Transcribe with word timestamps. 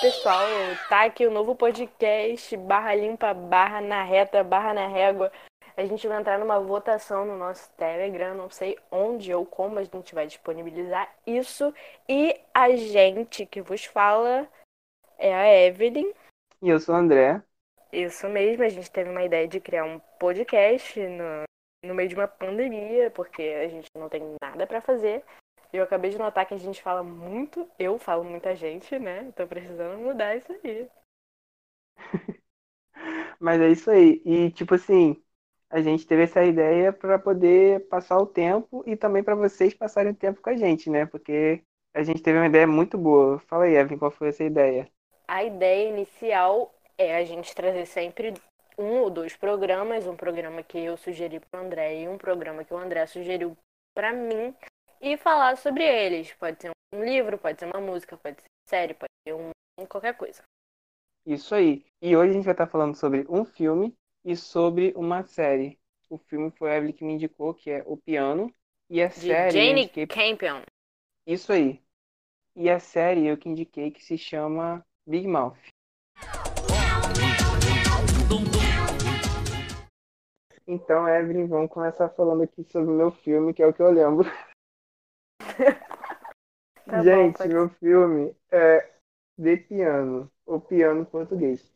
pessoal, 0.00 0.46
tá 0.88 1.04
aqui 1.04 1.26
o 1.26 1.30
novo 1.30 1.54
podcast, 1.54 2.56
barra 2.56 2.94
limpa, 2.94 3.32
barra 3.34 3.80
na 3.80 4.02
reta, 4.02 4.42
barra 4.42 4.74
na 4.74 4.86
régua. 4.86 5.30
A 5.76 5.84
gente 5.84 6.06
vai 6.06 6.20
entrar 6.20 6.38
numa 6.38 6.60
votação 6.60 7.24
no 7.26 7.36
nosso 7.36 7.70
Telegram, 7.76 8.34
não 8.34 8.48
sei 8.48 8.78
onde 8.90 9.34
ou 9.34 9.44
como 9.44 9.78
a 9.78 9.84
gente 9.84 10.14
vai 10.14 10.26
disponibilizar 10.26 11.12
isso. 11.26 11.74
E 12.08 12.38
a 12.52 12.70
gente 12.76 13.44
que 13.44 13.60
vos 13.60 13.84
fala 13.84 14.48
é 15.18 15.34
a 15.34 15.66
Evelyn. 15.66 16.12
E 16.62 16.68
eu 16.68 16.78
sou 16.78 16.94
o 16.94 16.98
André. 16.98 17.42
Isso 17.92 18.28
mesmo, 18.28 18.64
a 18.64 18.68
gente 18.68 18.90
teve 18.90 19.10
uma 19.10 19.22
ideia 19.22 19.46
de 19.46 19.60
criar 19.60 19.84
um 19.84 20.00
podcast 20.18 20.98
no, 21.00 21.42
no 21.84 21.94
meio 21.94 22.08
de 22.08 22.14
uma 22.14 22.28
pandemia, 22.28 23.10
porque 23.10 23.42
a 23.42 23.68
gente 23.68 23.88
não 23.96 24.08
tem 24.08 24.22
nada 24.42 24.66
para 24.66 24.80
fazer. 24.80 25.24
Eu 25.74 25.82
acabei 25.82 26.08
de 26.08 26.18
notar 26.18 26.46
que 26.46 26.54
a 26.54 26.56
gente 26.56 26.80
fala 26.80 27.02
muito, 27.02 27.68
eu 27.76 27.98
falo 27.98 28.22
muita 28.22 28.54
gente, 28.54 28.96
né? 28.96 29.32
Tô 29.32 29.44
precisando 29.44 29.98
mudar 29.98 30.36
isso 30.36 30.52
aí. 30.52 30.88
Mas 33.40 33.60
é 33.60 33.68
isso 33.70 33.90
aí. 33.90 34.22
E 34.24 34.52
tipo 34.52 34.76
assim, 34.76 35.20
a 35.68 35.82
gente 35.82 36.06
teve 36.06 36.22
essa 36.22 36.44
ideia 36.44 36.92
para 36.92 37.18
poder 37.18 37.88
passar 37.88 38.16
o 38.18 38.26
tempo 38.26 38.84
e 38.86 38.94
também 38.94 39.24
para 39.24 39.34
vocês 39.34 39.74
passarem 39.74 40.12
o 40.12 40.16
tempo 40.16 40.40
com 40.40 40.50
a 40.50 40.56
gente, 40.56 40.88
né? 40.88 41.06
Porque 41.06 41.64
a 41.92 42.04
gente 42.04 42.22
teve 42.22 42.38
uma 42.38 42.46
ideia 42.46 42.68
muito 42.68 42.96
boa. 42.96 43.40
Fala 43.40 43.64
aí, 43.64 43.74
Evan, 43.74 43.98
qual 43.98 44.12
foi 44.12 44.28
essa 44.28 44.44
ideia? 44.44 44.88
A 45.26 45.42
ideia 45.42 45.88
inicial 45.88 46.72
é 46.96 47.16
a 47.16 47.24
gente 47.24 47.52
trazer 47.52 47.86
sempre 47.86 48.32
um 48.78 49.00
ou 49.00 49.10
dois 49.10 49.34
programas, 49.34 50.06
um 50.06 50.14
programa 50.14 50.62
que 50.62 50.78
eu 50.78 50.96
sugeri 50.96 51.40
para 51.40 51.60
o 51.60 51.64
André 51.64 52.02
e 52.02 52.08
um 52.08 52.16
programa 52.16 52.62
que 52.62 52.72
o 52.72 52.78
André 52.78 53.06
sugeriu 53.06 53.56
para 53.92 54.12
mim, 54.12 54.54
e 55.04 55.18
falar 55.18 55.56
sobre 55.58 55.84
eles. 55.84 56.32
Pode 56.32 56.62
ser 56.62 56.70
um 56.94 57.04
livro, 57.04 57.36
pode 57.36 57.60
ser 57.60 57.66
uma 57.66 57.80
música, 57.80 58.16
pode 58.16 58.40
ser 58.40 58.48
série, 58.66 58.94
pode 58.94 59.10
ser 59.28 59.34
um, 59.34 59.50
qualquer 59.86 60.16
coisa. 60.16 60.42
Isso 61.26 61.54
aí. 61.54 61.84
E 62.00 62.16
hoje 62.16 62.30
a 62.30 62.32
gente 62.32 62.44
vai 62.44 62.54
estar 62.54 62.66
falando 62.66 62.94
sobre 62.94 63.26
um 63.28 63.44
filme 63.44 63.94
e 64.24 64.34
sobre 64.34 64.94
uma 64.96 65.22
série. 65.22 65.78
O 66.08 66.16
filme 66.16 66.50
foi 66.52 66.70
a 66.70 66.76
Evelyn 66.76 66.92
que 66.94 67.04
me 67.04 67.12
indicou, 67.12 67.52
que 67.52 67.70
é 67.70 67.82
O 67.86 67.98
Piano. 67.98 68.52
E 68.88 69.02
a 69.02 69.08
De 69.08 69.14
série. 69.14 69.50
Jane 69.50 69.82
indiquei... 69.82 70.06
Campion. 70.06 70.62
Isso 71.26 71.52
aí. 71.52 71.82
E 72.56 72.70
a 72.70 72.80
série 72.80 73.26
eu 73.26 73.36
que 73.36 73.48
indiquei 73.48 73.90
que 73.90 74.02
se 74.02 74.16
chama 74.16 74.84
Big 75.06 75.26
Mouth. 75.26 75.58
Então, 80.66 81.06
Evelyn, 81.06 81.46
vamos 81.46 81.70
começar 81.70 82.08
falando 82.10 82.42
aqui 82.42 82.64
sobre 82.64 82.90
o 82.90 82.96
meu 82.96 83.10
filme, 83.10 83.52
que 83.52 83.62
é 83.62 83.66
o 83.66 83.72
que 83.72 83.82
eu 83.82 83.90
lembro. 83.90 84.26
Tá 86.86 87.02
bom, 87.04 87.30
Gente, 87.30 87.32
pode 87.32 87.54
meu 87.54 87.68
filme 87.68 88.34
é 88.50 88.90
De 89.38 89.56
Piano, 89.56 90.30
o 90.46 90.60
piano 90.60 91.02
em 91.02 91.04
português. 91.04 91.70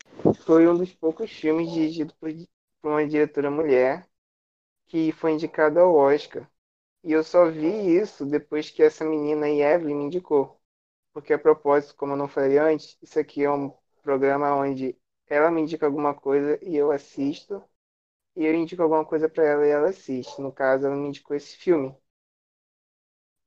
Foi 0.46 0.66
um 0.68 0.76
dos 0.76 0.92
poucos 0.94 1.30
filmes 1.30 1.70
dirigidos 1.72 2.14
por, 2.14 2.30
por 2.82 2.90
uma 2.92 3.06
diretora 3.06 3.50
mulher 3.50 4.06
que 4.88 5.12
foi 5.12 5.32
indicada 5.32 5.80
ao 5.80 5.94
Oscar. 5.94 6.48
E 7.04 7.12
eu 7.12 7.24
só 7.24 7.50
vi 7.50 7.96
isso 7.98 8.26
depois 8.26 8.70
que 8.70 8.82
essa 8.82 9.04
menina 9.04 9.48
Evelyn 9.48 9.96
me 9.96 10.04
indicou. 10.06 10.60
Porque 11.12 11.32
a 11.34 11.38
propósito, 11.38 11.96
como 11.96 12.14
eu 12.14 12.16
não 12.18 12.28
falei 12.28 12.58
antes, 12.58 12.98
isso 13.02 13.18
aqui 13.20 13.44
é 13.44 13.50
um 13.52 13.72
programa 14.02 14.54
onde 14.56 14.96
ela 15.28 15.50
me 15.50 15.62
indica 15.62 15.86
alguma 15.86 16.14
coisa 16.14 16.58
e 16.62 16.76
eu 16.76 16.90
assisto, 16.92 17.62
e 18.36 18.46
eu 18.46 18.54
indico 18.54 18.82
alguma 18.82 19.04
coisa 19.04 19.28
para 19.28 19.44
ela 19.44 19.66
e 19.66 19.70
ela 19.70 19.88
assiste. 19.90 20.40
No 20.40 20.52
caso, 20.52 20.86
ela 20.86 20.96
me 20.96 21.08
indicou 21.08 21.36
esse 21.36 21.56
filme. 21.56 21.94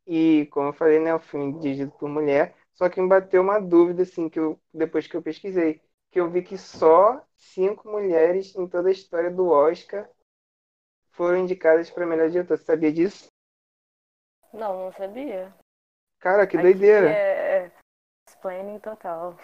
E, 0.05 0.47
como 0.51 0.69
eu 0.69 0.73
falei, 0.73 0.99
né, 0.99 1.13
um 1.13 1.19
filme 1.19 1.59
dirigido 1.59 1.91
por 1.91 2.09
mulher, 2.09 2.55
só 2.73 2.89
que 2.89 2.99
me 2.99 3.07
bateu 3.07 3.41
uma 3.41 3.59
dúvida, 3.59 4.03
assim, 4.03 4.29
que 4.29 4.39
eu, 4.39 4.59
depois 4.73 5.07
que 5.07 5.15
eu 5.15 5.21
pesquisei, 5.21 5.81
que 6.09 6.19
eu 6.19 6.29
vi 6.29 6.41
que 6.41 6.57
só 6.57 7.25
cinco 7.37 7.87
mulheres 7.87 8.55
em 8.55 8.67
toda 8.67 8.89
a 8.89 8.91
história 8.91 9.29
do 9.29 9.47
Oscar 9.49 10.09
foram 11.11 11.37
indicadas 11.37 11.89
para 11.89 12.05
melhor 12.05 12.29
diretor. 12.29 12.57
Você 12.57 12.63
sabia 12.63 12.91
disso? 12.91 13.27
Não, 14.53 14.85
não 14.85 14.91
sabia. 14.93 15.53
Cara, 16.19 16.45
que 16.45 16.57
Aqui 16.57 16.63
doideira. 16.63 17.09
É, 17.09 17.65
é 17.65 17.71
explaining 18.27 18.79
total. 18.79 19.37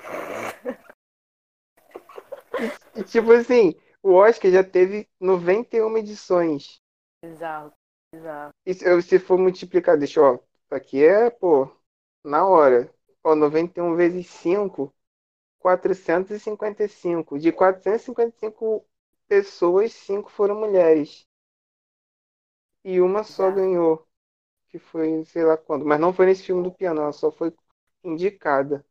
E, 2.96 3.03
tipo 3.03 3.31
assim, 3.31 3.75
o 4.01 4.13
Oscar 4.13 4.51
já 4.51 4.63
teve 4.63 5.07
91 5.19 5.97
edições. 5.97 6.81
Bizarro, 7.23 7.72
bizarro. 8.13 8.51
E 8.66 8.73
se, 8.73 9.01
se 9.01 9.19
for 9.19 9.38
multiplicar, 9.38 9.97
deixa 9.97 10.19
eu, 10.19 10.44
aqui 10.75 11.03
é, 11.03 11.29
pô, 11.29 11.69
na 12.23 12.45
hora. 12.47 12.94
Ó, 13.23 13.35
91 13.35 13.95
vezes 13.95 14.28
5, 14.28 14.94
455. 15.59 17.39
De 17.39 17.51
455 17.51 18.85
pessoas, 19.28 19.94
5 19.94 20.29
foram 20.31 20.55
mulheres. 20.59 21.28
E 22.83 23.00
uma 23.00 23.23
só 23.23 23.51
Bizarro. 23.51 23.55
ganhou, 23.55 24.07
que 24.69 24.79
foi, 24.79 25.25
sei 25.25 25.45
lá 25.45 25.57
quando. 25.57 25.85
Mas 25.85 26.00
não 26.00 26.13
foi 26.13 26.28
nesse 26.28 26.44
filme 26.44 26.63
do 26.63 26.73
piano, 26.73 27.01
ela 27.01 27.13
só 27.13 27.31
foi 27.31 27.53
indicada. 28.03 28.85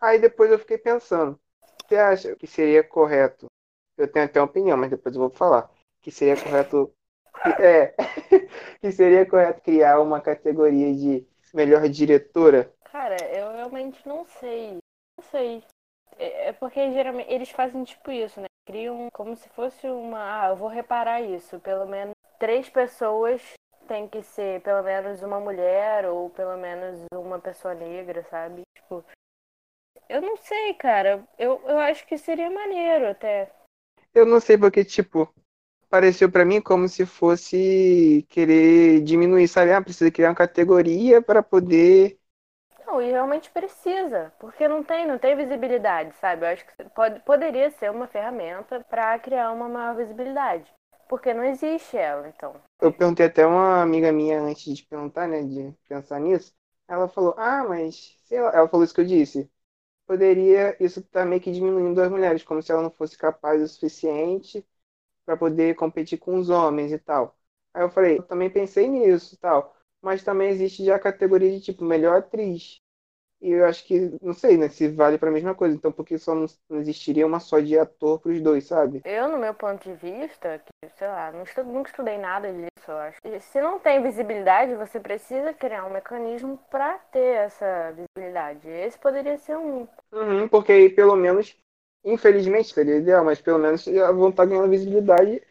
Aí 0.00 0.18
depois 0.18 0.50
eu 0.50 0.58
fiquei 0.58 0.78
pensando, 0.78 1.38
você 1.86 1.96
acha 1.96 2.36
que 2.36 2.46
seria 2.46 2.82
correto? 2.84 3.46
Eu 3.96 4.10
tenho 4.10 4.24
até 4.26 4.40
uma 4.40 4.46
opinião, 4.46 4.76
mas 4.76 4.90
depois 4.90 5.14
eu 5.14 5.20
vou 5.20 5.30
falar. 5.30 5.70
Que 6.00 6.10
seria 6.10 6.36
correto. 6.42 6.92
É, 7.60 7.94
que 8.80 8.92
seria 8.92 9.26
correto 9.26 9.62
criar 9.62 10.00
uma 10.00 10.20
categoria 10.20 10.94
de 10.94 11.26
melhor 11.54 11.88
diretora? 11.88 12.72
Cara, 12.90 13.16
eu 13.32 13.52
realmente 13.52 14.06
não 14.06 14.24
sei. 14.26 14.78
Não 15.16 15.24
sei. 15.30 15.62
É 16.16 16.48
é 16.48 16.52
porque 16.52 16.90
geralmente 16.92 17.32
eles 17.32 17.50
fazem 17.50 17.84
tipo 17.84 18.10
isso, 18.10 18.40
né? 18.40 18.46
Criam 18.66 19.08
como 19.12 19.36
se 19.36 19.48
fosse 19.50 19.86
uma. 19.86 20.18
Ah, 20.18 20.48
eu 20.48 20.56
vou 20.56 20.68
reparar 20.68 21.20
isso. 21.20 21.58
Pelo 21.60 21.86
menos 21.86 22.14
três 22.38 22.68
pessoas 22.68 23.40
tem 23.86 24.06
que 24.06 24.22
ser 24.22 24.60
pelo 24.60 24.82
menos 24.82 25.22
uma 25.22 25.40
mulher 25.40 26.06
ou 26.06 26.28
pelo 26.30 26.56
menos 26.58 27.00
uma 27.14 27.38
pessoa 27.38 27.74
negra, 27.74 28.22
sabe? 28.24 28.62
Tipo. 28.74 29.04
Eu 30.08 30.22
não 30.22 30.36
sei, 30.36 30.74
cara. 30.74 31.22
Eu, 31.38 31.62
eu 31.66 31.78
acho 31.78 32.06
que 32.06 32.16
seria 32.16 32.50
maneiro 32.50 33.08
até. 33.08 33.50
Eu 34.14 34.24
não 34.24 34.40
sei 34.40 34.56
porque, 34.56 34.84
tipo, 34.84 35.32
pareceu 35.88 36.30
pra 36.30 36.44
mim 36.44 36.60
como 36.60 36.88
se 36.88 37.06
fosse 37.06 38.26
querer 38.28 39.02
diminuir, 39.02 39.48
sabe? 39.48 39.72
Ah, 39.72 39.82
precisa 39.82 40.10
criar 40.10 40.30
uma 40.30 40.34
categoria 40.34 41.22
para 41.22 41.42
poder. 41.42 42.18
Não, 42.86 43.00
e 43.00 43.10
realmente 43.10 43.50
precisa, 43.50 44.32
porque 44.40 44.66
não 44.66 44.82
tem, 44.82 45.06
não 45.06 45.18
tem 45.18 45.36
visibilidade, 45.36 46.14
sabe? 46.16 46.44
Eu 46.44 46.50
acho 46.50 46.66
que 46.66 46.84
pode, 46.90 47.20
poderia 47.20 47.70
ser 47.70 47.90
uma 47.90 48.06
ferramenta 48.06 48.80
para 48.88 49.18
criar 49.18 49.52
uma 49.52 49.68
maior 49.68 49.94
visibilidade, 49.94 50.72
porque 51.08 51.32
não 51.32 51.44
existe 51.44 51.96
ela, 51.96 52.28
então. 52.28 52.56
Eu 52.80 52.92
perguntei 52.92 53.26
até 53.26 53.46
uma 53.46 53.82
amiga 53.82 54.12
minha 54.12 54.40
antes 54.40 54.74
de 54.76 54.84
perguntar, 54.84 55.26
né, 55.28 55.42
de 55.42 55.72
pensar 55.88 56.20
nisso. 56.20 56.54
Ela 56.86 57.08
falou: 57.08 57.34
Ah, 57.36 57.64
mas 57.68 58.16
sei 58.24 58.40
lá. 58.40 58.50
Ela 58.54 58.68
falou 58.68 58.84
isso 58.84 58.94
que 58.94 59.00
eu 59.00 59.04
disse. 59.04 59.50
Poderia 60.06 60.76
isso 60.84 61.00
estar 61.00 61.24
meio 61.26 61.40
que 61.42 61.52
diminuindo 61.52 62.00
as 62.02 62.10
mulheres, 62.10 62.44
como 62.44 62.62
se 62.62 62.72
ela 62.72 62.82
não 62.82 62.90
fosse 62.90 63.18
capaz 63.18 63.62
o 63.62 63.68
suficiente 63.68 64.66
para 65.28 65.36
poder 65.36 65.74
competir 65.74 66.16
com 66.18 66.38
os 66.38 66.48
homens 66.48 66.90
e 66.90 66.98
tal. 66.98 67.36
Aí 67.74 67.82
eu 67.82 67.90
falei, 67.90 68.16
eu 68.16 68.22
também 68.22 68.48
pensei 68.48 68.88
nisso 68.88 69.34
e 69.34 69.36
tal. 69.36 69.76
Mas 70.00 70.24
também 70.24 70.48
existe 70.48 70.82
já 70.82 70.96
a 70.96 70.98
categoria 70.98 71.50
de 71.50 71.60
tipo 71.60 71.84
melhor 71.84 72.16
atriz. 72.16 72.80
E 73.42 73.50
eu 73.50 73.66
acho 73.66 73.84
que, 73.84 74.10
não 74.22 74.32
sei, 74.32 74.56
né, 74.56 74.70
se 74.70 74.88
vale 74.88 75.18
para 75.18 75.28
a 75.28 75.32
mesma 75.32 75.54
coisa. 75.54 75.76
Então, 75.76 75.92
por 75.92 76.06
que 76.06 76.16
só 76.16 76.34
não, 76.34 76.46
não 76.68 76.80
existiria 76.80 77.26
uma 77.26 77.40
só 77.40 77.60
de 77.60 77.78
ator 77.78 78.18
para 78.18 78.32
os 78.32 78.40
dois, 78.40 78.64
sabe? 78.64 79.02
Eu, 79.04 79.28
no 79.28 79.36
meu 79.36 79.52
ponto 79.52 79.84
de 79.84 79.94
vista, 79.96 80.58
que, 80.64 80.88
sei 80.96 81.06
lá, 81.06 81.30
não 81.30 81.44
nunca 81.66 81.90
estudei 81.90 82.16
nada 82.16 82.50
disso, 82.50 82.90
eu 82.90 82.96
acho. 82.96 83.18
Se 83.42 83.60
não 83.60 83.78
tem 83.78 84.02
visibilidade, 84.02 84.74
você 84.76 84.98
precisa 84.98 85.52
criar 85.52 85.84
um 85.84 85.90
mecanismo 85.90 86.58
para 86.70 86.98
ter 87.12 87.36
essa 87.36 87.92
visibilidade. 87.92 88.66
Esse 88.66 88.98
poderia 88.98 89.36
ser 89.36 89.58
um. 89.58 89.86
Uhum, 90.10 90.48
porque 90.48 90.72
aí 90.72 90.88
pelo 90.88 91.14
menos, 91.14 91.54
infelizmente 92.04 92.72
seria 92.72 92.96
ideal, 92.96 93.24
mas 93.24 93.40
pelo 93.40 93.58
menos 93.58 93.84
vão 93.84 94.30
estar 94.30 94.46
ganhando 94.46 94.70
visibilidade 94.70 95.42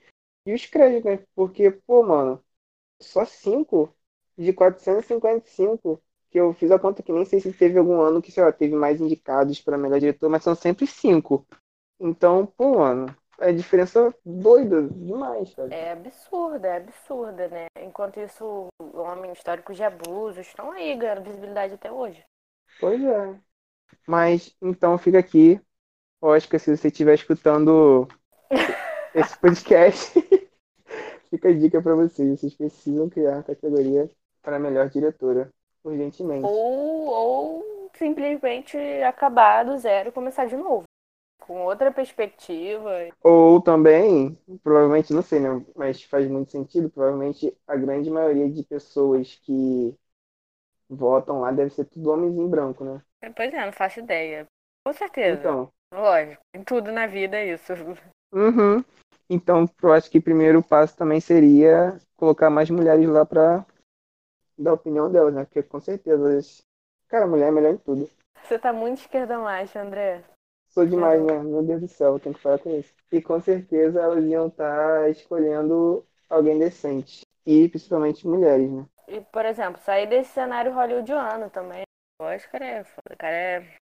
e 0.45 0.53
os 0.53 0.65
créditos, 0.65 1.05
né? 1.05 1.19
Porque, 1.35 1.71
pô, 1.71 2.03
mano, 2.03 2.43
só 3.01 3.25
5 3.25 3.93
de 4.37 4.53
455 4.53 6.01
que 6.29 6.39
eu 6.39 6.53
fiz 6.53 6.71
a 6.71 6.79
conta 6.79 7.01
que 7.01 7.11
nem 7.11 7.25
sei 7.25 7.39
se 7.39 7.53
teve 7.53 7.79
algum 7.79 8.01
ano 8.01 8.21
que, 8.21 8.31
sei 8.31 8.43
lá, 8.43 8.51
teve 8.51 8.75
mais 8.75 8.99
indicados 8.99 9.61
para 9.61 9.77
melhor 9.77 9.99
diretor, 9.99 10.29
mas 10.29 10.43
são 10.43 10.55
sempre 10.55 10.85
5. 10.85 11.45
Então, 11.99 12.45
pô, 12.45 12.79
mano, 12.79 13.15
é 13.39 13.51
diferença 13.51 14.13
doida 14.25 14.83
demais, 14.83 15.51
sabe? 15.51 15.73
É 15.73 15.91
absurda, 15.91 16.67
é 16.67 16.77
absurda, 16.77 17.47
né? 17.47 17.65
Enquanto 17.81 18.19
isso, 18.19 18.67
homens 18.93 19.37
históricos 19.37 19.77
de 19.77 19.83
abuso 19.83 20.41
estão 20.41 20.71
aí 20.71 20.95
ganhando 20.95 21.23
visibilidade 21.23 21.73
até 21.73 21.91
hoje. 21.91 22.23
Pois 22.79 23.01
é. 23.01 23.39
Mas, 24.07 24.55
então, 24.61 24.97
fica 24.97 25.19
aqui. 25.19 25.59
Oscar, 26.21 26.59
se 26.59 26.75
você 26.75 26.87
estiver 26.87 27.13
escutando 27.13 28.07
esse 29.13 29.37
podcast, 29.37 30.13
fica 31.29 31.49
a 31.49 31.53
dica 31.53 31.81
para 31.81 31.95
vocês. 31.95 32.39
Vocês 32.39 32.53
precisam 32.55 33.09
criar 33.09 33.39
a 33.39 33.43
categoria 33.43 34.09
para 34.41 34.59
melhor 34.59 34.89
diretora, 34.89 35.51
urgentemente. 35.83 36.45
Ou, 36.45 37.05
ou 37.05 37.91
simplesmente 37.95 38.77
acabar 39.03 39.63
do 39.63 39.77
zero 39.77 40.09
e 40.09 40.11
começar 40.11 40.45
de 40.45 40.55
novo. 40.55 40.83
Com 41.39 41.65
outra 41.65 41.91
perspectiva. 41.91 43.07
Ou 43.23 43.61
também, 43.61 44.37
provavelmente, 44.63 45.13
não 45.13 45.21
sei, 45.21 45.39
né? 45.39 45.63
Mas 45.75 46.03
faz 46.03 46.27
muito 46.27 46.51
sentido, 46.51 46.89
provavelmente 46.89 47.55
a 47.67 47.75
grande 47.75 48.09
maioria 48.09 48.49
de 48.49 48.63
pessoas 48.63 49.35
que 49.43 49.95
votam 50.89 51.41
lá 51.41 51.51
deve 51.51 51.69
ser 51.69 51.85
tudo 51.85 52.11
homens 52.11 52.35
em 52.35 52.47
branco, 52.49 52.83
né? 52.83 53.01
Pois 53.35 53.53
é, 53.53 53.65
não 53.65 53.71
faço 53.71 53.99
ideia. 53.99 54.45
Com 54.83 54.93
certeza. 54.93 55.39
Então. 55.39 55.71
Lógico, 55.93 56.41
em 56.53 56.63
tudo 56.63 56.91
na 56.91 57.07
vida 57.07 57.37
é 57.37 57.53
isso. 57.53 57.73
Uhum. 58.29 58.83
Então, 59.29 59.65
eu 59.81 59.93
acho 59.93 60.11
que 60.11 60.17
o 60.17 60.21
primeiro 60.21 60.61
passo 60.61 60.97
também 60.97 61.21
seria 61.21 61.97
colocar 62.17 62.49
mais 62.49 62.69
mulheres 62.69 63.07
lá 63.07 63.25
pra 63.25 63.65
dar 64.57 64.71
a 64.71 64.73
opinião 64.73 65.09
delas, 65.09 65.33
né? 65.33 65.45
Porque 65.45 65.63
com 65.63 65.79
certeza, 65.79 66.63
cara, 67.07 67.25
mulher 67.25 67.47
é 67.47 67.51
melhor 67.51 67.73
em 67.73 67.77
tudo. 67.77 68.09
Você 68.43 68.59
tá 68.59 68.73
muito 68.73 68.99
esquerda 68.99 69.39
macho, 69.39 69.79
André. 69.79 70.23
Sou 70.69 70.85
demais, 70.85 71.23
né? 71.23 71.41
Meu 71.41 71.63
Deus 71.63 71.81
do 71.81 71.87
céu, 71.87 72.19
tenho 72.19 72.35
que 72.35 72.41
falar 72.41 72.59
com 72.59 72.69
isso. 72.77 72.93
E 73.11 73.21
com 73.21 73.39
certeza 73.39 74.01
elas 74.01 74.23
iam 74.25 74.47
estar 74.47 75.01
tá 75.01 75.09
escolhendo 75.09 76.05
alguém 76.29 76.59
decente. 76.59 77.21
E 77.45 77.67
principalmente 77.69 78.27
mulheres, 78.27 78.69
né? 78.69 78.85
E, 79.07 79.21
por 79.21 79.45
exemplo, 79.45 79.81
sair 79.81 80.07
desse 80.07 80.31
cenário 80.31 80.73
hollywoodiano 80.73 81.49
também. 81.49 81.83
O 82.21 82.25
Oscar 82.25 82.61
é 82.61 82.83
foda, 82.83 83.15
cara 83.17 83.35
é. 83.35 83.77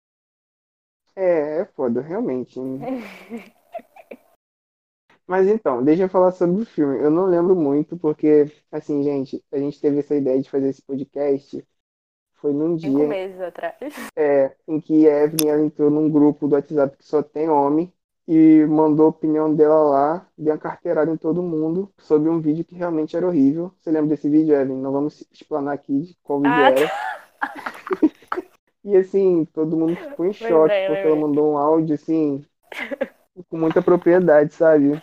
É, 1.14 1.60
é 1.60 1.64
foda, 1.64 2.00
realmente. 2.00 2.58
Mas 5.26 5.46
então, 5.46 5.82
deixa 5.82 6.02
eu 6.02 6.08
falar 6.08 6.32
sobre 6.32 6.62
o 6.62 6.66
filme. 6.66 6.98
Eu 6.98 7.10
não 7.10 7.26
lembro 7.26 7.54
muito, 7.54 7.96
porque, 7.96 8.50
assim, 8.70 9.02
gente, 9.02 9.42
a 9.52 9.58
gente 9.58 9.80
teve 9.80 10.00
essa 10.00 10.14
ideia 10.14 10.40
de 10.40 10.50
fazer 10.50 10.68
esse 10.68 10.82
podcast. 10.82 11.64
Foi 12.34 12.52
num 12.52 12.78
Cinco 12.78 12.98
dia 12.98 13.06
meses 13.06 13.40
atrás. 13.40 13.76
é, 14.18 14.54
em 14.66 14.80
que 14.80 15.08
a 15.08 15.24
Evelyn 15.24 15.48
ela 15.48 15.62
entrou 15.62 15.90
num 15.90 16.10
grupo 16.10 16.48
do 16.48 16.54
WhatsApp 16.54 16.96
que 16.96 17.04
só 17.06 17.22
tem 17.22 17.48
homem 17.48 17.92
e 18.26 18.64
mandou 18.66 19.06
a 19.06 19.10
opinião 19.10 19.54
dela 19.54 19.82
lá, 19.82 20.28
deu 20.36 20.52
uma 20.52 20.58
carteirada 20.58 21.10
em 21.10 21.16
todo 21.16 21.42
mundo 21.42 21.92
sobre 21.98 22.28
um 22.28 22.40
vídeo 22.40 22.64
que 22.64 22.74
realmente 22.74 23.16
era 23.16 23.26
horrível. 23.26 23.72
Você 23.78 23.90
lembra 23.90 24.10
desse 24.10 24.28
vídeo, 24.28 24.54
Evelyn? 24.54 24.80
Não 24.80 24.92
vamos 24.92 25.24
explanar 25.32 25.74
aqui 25.74 26.00
de 26.00 26.16
qual 26.22 26.40
vídeo 26.40 26.54
Ah, 26.54 26.70
era. 26.70 26.90
E 28.84 28.96
assim, 28.96 29.44
todo 29.46 29.76
mundo 29.76 29.96
ficou 29.96 30.26
em 30.26 30.32
choque, 30.32 30.74
Lembrei, 30.74 30.86
porque 30.86 31.06
ela 31.06 31.14
lembrei. 31.14 31.28
mandou 31.28 31.52
um 31.52 31.56
áudio 31.58 31.94
assim, 31.94 32.44
com 33.48 33.56
muita 33.56 33.80
propriedade, 33.80 34.52
sabe? 34.54 35.00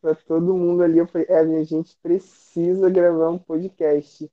Pra 0.00 0.14
todo 0.14 0.54
mundo 0.56 0.84
ali, 0.84 0.98
eu 0.98 1.06
falei, 1.08 1.26
Evelyn, 1.28 1.60
a 1.60 1.64
gente 1.64 1.96
precisa 2.00 2.88
gravar 2.88 3.30
um 3.30 3.38
podcast. 3.38 4.30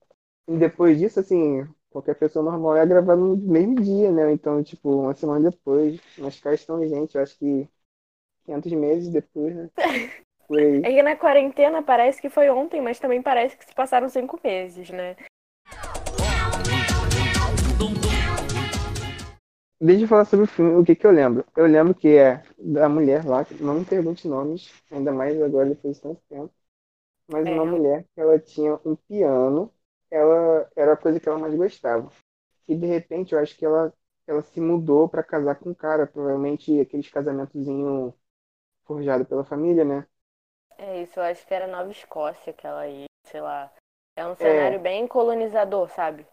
E 0.48 0.58
depois 0.58 1.00
disso, 1.00 1.20
assim, 1.20 1.68
qualquer 1.90 2.14
pessoa 2.14 2.46
normal 2.46 2.78
ia 2.78 2.86
gravar 2.86 3.16
no 3.16 3.36
mesmo 3.36 3.82
dia, 3.82 4.12
né? 4.12 4.32
Então, 4.32 4.62
tipo, 4.62 4.90
uma 4.92 5.16
semana 5.16 5.50
depois. 5.50 6.00
Mas 6.20 6.40
cá 6.40 6.54
estão, 6.54 6.88
gente, 6.88 7.16
eu 7.16 7.24
acho 7.24 7.36
que 7.40 7.68
500 8.46 8.72
meses 8.74 9.10
depois, 9.10 9.56
né? 9.56 9.70
Por 10.48 10.60
aí. 10.60 10.84
É 10.84 10.94
que 10.94 11.02
na 11.02 11.16
quarentena 11.16 11.82
parece 11.82 12.22
que 12.22 12.30
foi 12.30 12.48
ontem, 12.52 12.80
mas 12.80 13.00
também 13.00 13.22
parece 13.22 13.58
que 13.58 13.66
se 13.66 13.74
passaram 13.74 14.08
cinco 14.08 14.40
meses, 14.44 14.92
né? 14.92 15.16
Deixa 19.80 20.04
eu 20.06 20.08
falar 20.08 20.26
sobre 20.26 20.46
o 20.46 20.48
filme, 20.48 20.74
o 20.76 20.84
que 20.86 20.96
que 20.96 21.06
eu 21.06 21.12
lembro. 21.12 21.46
Eu 21.56 21.66
lembro 21.68 21.94
que 21.94 22.08
é 22.18 22.44
da 22.58 22.88
mulher 22.90 23.26
lá, 23.26 23.44
que 23.46 23.54
não 23.62 23.76
me 23.80 23.86
pergunte 23.86 24.28
nomes, 24.28 24.72
ainda 24.92 25.12
mais 25.12 25.40
agora 25.42 25.70
depois 25.70 25.98
de 25.98 26.02
tanto 26.02 26.22
tempo. 26.30 26.54
Mas 27.28 27.48
É. 27.48 27.52
uma 27.52 27.66
mulher 27.66 28.06
que 28.16 28.22
ela 28.22 28.40
tinha 28.40 28.80
um 28.86 28.96
piano, 28.96 29.74
ela 30.12 30.70
era 30.76 30.94
a 30.94 30.98
coisa 30.98 31.20
que 31.20 31.30
ela 31.30 31.40
mais 31.40 31.56
gostava. 31.56 32.12
E 32.68 32.76
de 32.78 32.88
repente 32.88 33.34
eu 33.34 33.40
acho 33.40 33.58
que 33.58 33.66
ela, 33.66 33.94
ela 34.28 34.44
se 34.44 34.62
mudou 34.62 35.10
pra 35.10 35.24
casar 35.24 35.56
com 35.58 35.72
um 35.72 35.76
cara, 35.76 36.08
provavelmente 36.08 36.80
aqueles 36.82 37.10
casamentozinho 37.10 38.14
forjado 38.86 39.26
pela 39.26 39.46
família, 39.46 39.86
né? 39.86 40.08
É 40.78 41.02
isso, 41.02 41.20
eu 41.20 41.24
acho 41.24 41.46
que 41.46 41.54
era 41.54 41.68
Nova 41.68 41.92
Escócia 41.92 42.54
que 42.54 42.66
ela 42.66 42.88
ia, 42.88 43.08
sei 43.26 43.42
lá. 43.42 43.70
É 44.16 44.26
um 44.26 44.36
cenário 44.36 44.80
bem 44.80 45.06
colonizador, 45.06 45.90
sabe? 45.90 46.26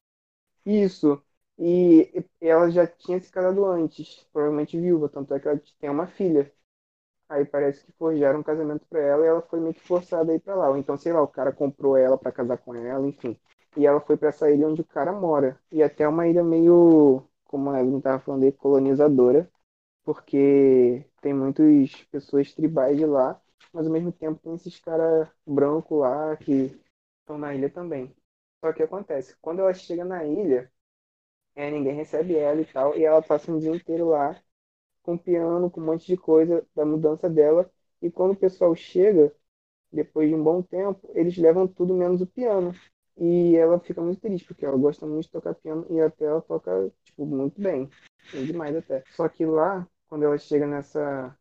Isso. 0.67 1.25
E 1.59 2.25
ela 2.41 2.71
já 2.71 2.87
tinha 2.87 3.21
se 3.21 3.31
casado 3.31 3.65
antes, 3.67 4.25
provavelmente 4.33 4.79
viúva, 4.81 5.09
tanto 5.09 5.35
é 5.35 5.41
que 5.41 5.49
ela 5.49 5.61
tem 5.81 5.91
uma 5.91 6.07
filha. 6.07 6.53
Aí 7.29 7.45
parece 7.47 7.85
que 7.85 7.93
forjaram 7.93 8.41
um 8.41 8.43
casamento 8.43 8.87
pra 8.89 9.01
ela 9.01 9.25
e 9.25 9.29
ela 9.29 9.43
foi 9.43 9.61
meio 9.61 9.75
que 9.75 9.81
forçada 9.81 10.33
a 10.33 10.35
ir 10.35 10.41
pra 10.41 10.55
lá. 10.55 10.69
Ou 10.71 10.77
então, 10.77 10.97
sei 10.99 11.13
lá, 11.13 11.23
o 11.23 11.29
cara 11.29 11.53
comprou 11.53 11.97
ela 11.97 12.19
pra 12.19 12.33
casar 12.33 12.59
com 12.59 12.75
ela, 12.75 13.07
enfim. 13.09 13.39
E 13.77 13.87
ela 13.87 14.01
foi 14.01 14.17
pra 14.19 14.29
essa 14.31 14.51
ilha 14.51 14.69
onde 14.69 14.83
o 14.83 14.85
cara 14.87 15.13
mora. 15.13 15.59
E 15.73 15.83
até 15.83 16.07
uma 16.09 16.29
ilha 16.29 16.45
meio, 16.45 17.25
como 17.47 17.71
a 17.71 17.81
Evelyn 17.81 18.01
tava 18.03 18.21
falando 18.21 18.45
aí, 18.45 18.53
colonizadora, 18.53 19.51
porque 20.05 21.07
tem 21.21 21.35
muitas 21.35 21.93
pessoas 22.11 22.55
tribais 22.55 22.97
de 22.99 23.07
lá, 23.07 23.41
mas 23.73 23.87
ao 23.87 23.93
mesmo 23.93 24.13
tempo 24.13 24.41
tem 24.43 24.55
esses 24.55 24.79
caras 24.81 25.29
brancos 25.47 25.99
lá 26.01 26.37
que 26.37 26.81
estão 27.21 27.39
na 27.39 27.55
ilha 27.55 27.71
também. 27.71 28.15
Só 28.65 28.73
que 28.73 28.83
acontece, 28.83 29.37
quando 29.43 29.61
ela 29.61 29.75
chega 29.75 30.05
na 30.05 30.25
ilha, 30.25 30.72
é, 31.55 31.71
ninguém 31.71 31.95
recebe 31.95 32.37
ela 32.37 32.61
e 32.61 32.65
tal, 32.65 32.97
e 32.97 33.05
ela 33.05 33.23
passa 33.23 33.53
um 33.53 33.59
dia 33.59 33.75
inteiro 33.75 34.09
lá 34.09 34.41
com 35.03 35.19
piano, 35.19 35.71
com 35.71 35.81
um 35.81 35.85
monte 35.85 36.07
de 36.07 36.17
coisa 36.17 36.67
da 36.75 36.85
mudança 36.85 37.29
dela, 37.29 37.71
e 38.01 38.11
quando 38.11 38.33
o 38.33 38.37
pessoal 38.37 38.75
chega, 38.75 39.35
depois 39.93 40.29
de 40.29 40.35
um 40.35 40.43
bom 40.43 40.63
tempo, 40.63 41.11
eles 41.15 41.37
levam 41.37 41.69
tudo 41.69 41.95
menos 41.95 42.21
o 42.21 42.27
piano. 42.27 42.73
E 43.17 43.57
ela 43.57 43.79
fica 43.79 44.01
muito 44.01 44.21
triste, 44.21 44.47
porque 44.47 44.65
ela 44.65 44.77
gosta 44.77 45.07
muito 45.07 45.25
de 45.25 45.31
tocar 45.31 45.55
piano 45.55 45.87
e 45.91 46.01
até 46.01 46.25
ela 46.25 46.41
toca, 46.41 46.91
tipo, 47.05 47.27
muito 47.27 47.61
bem. 47.61 47.91
Bem 48.33 48.47
demais 48.47 48.75
até. 48.75 49.05
Só 49.11 49.29
que 49.29 49.45
lá, 49.45 49.87
quando 50.09 50.25
ela 50.25 50.39
chega 50.39 50.67
nessa 50.67 51.37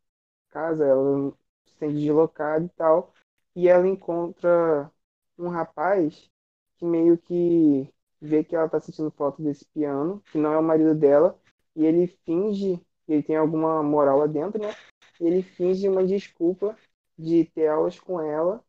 casa, 0.50 0.86
ela 0.86 1.32
se 1.66 1.76
sente 1.80 1.96
deslocada 1.96 2.66
e 2.66 2.70
tal, 2.70 3.14
e 3.56 3.68
ela 3.70 3.88
encontra 3.88 4.92
um 5.38 5.48
rapaz 5.48 6.30
que 6.78 6.86
meio 6.86 7.18
que 7.18 7.90
vê 8.22 8.44
que 8.44 8.56
ela 8.56 8.70
tá 8.70 8.80
sentindo 8.80 9.12
falta 9.12 9.42
desse 9.42 9.66
piano, 9.66 10.22
que 10.32 10.38
não 10.38 10.54
é 10.54 10.58
o 10.58 10.64
marido 10.64 10.96
dela, 10.96 11.38
e 11.76 11.86
ele 11.86 12.08
finge 12.26 12.80
ele 13.08 13.24
tem 13.24 13.36
alguma 13.36 13.84
moral 13.84 14.20
lá 14.20 14.28
dentro, 14.28 14.62
né? 14.62 14.74
Ele 15.20 15.42
finge 15.44 15.88
uma 15.88 16.06
desculpa 16.06 16.78
de 17.18 17.46
ter 17.46 17.68
aulas 17.68 18.00
com 18.00 18.20
ela 18.22 18.64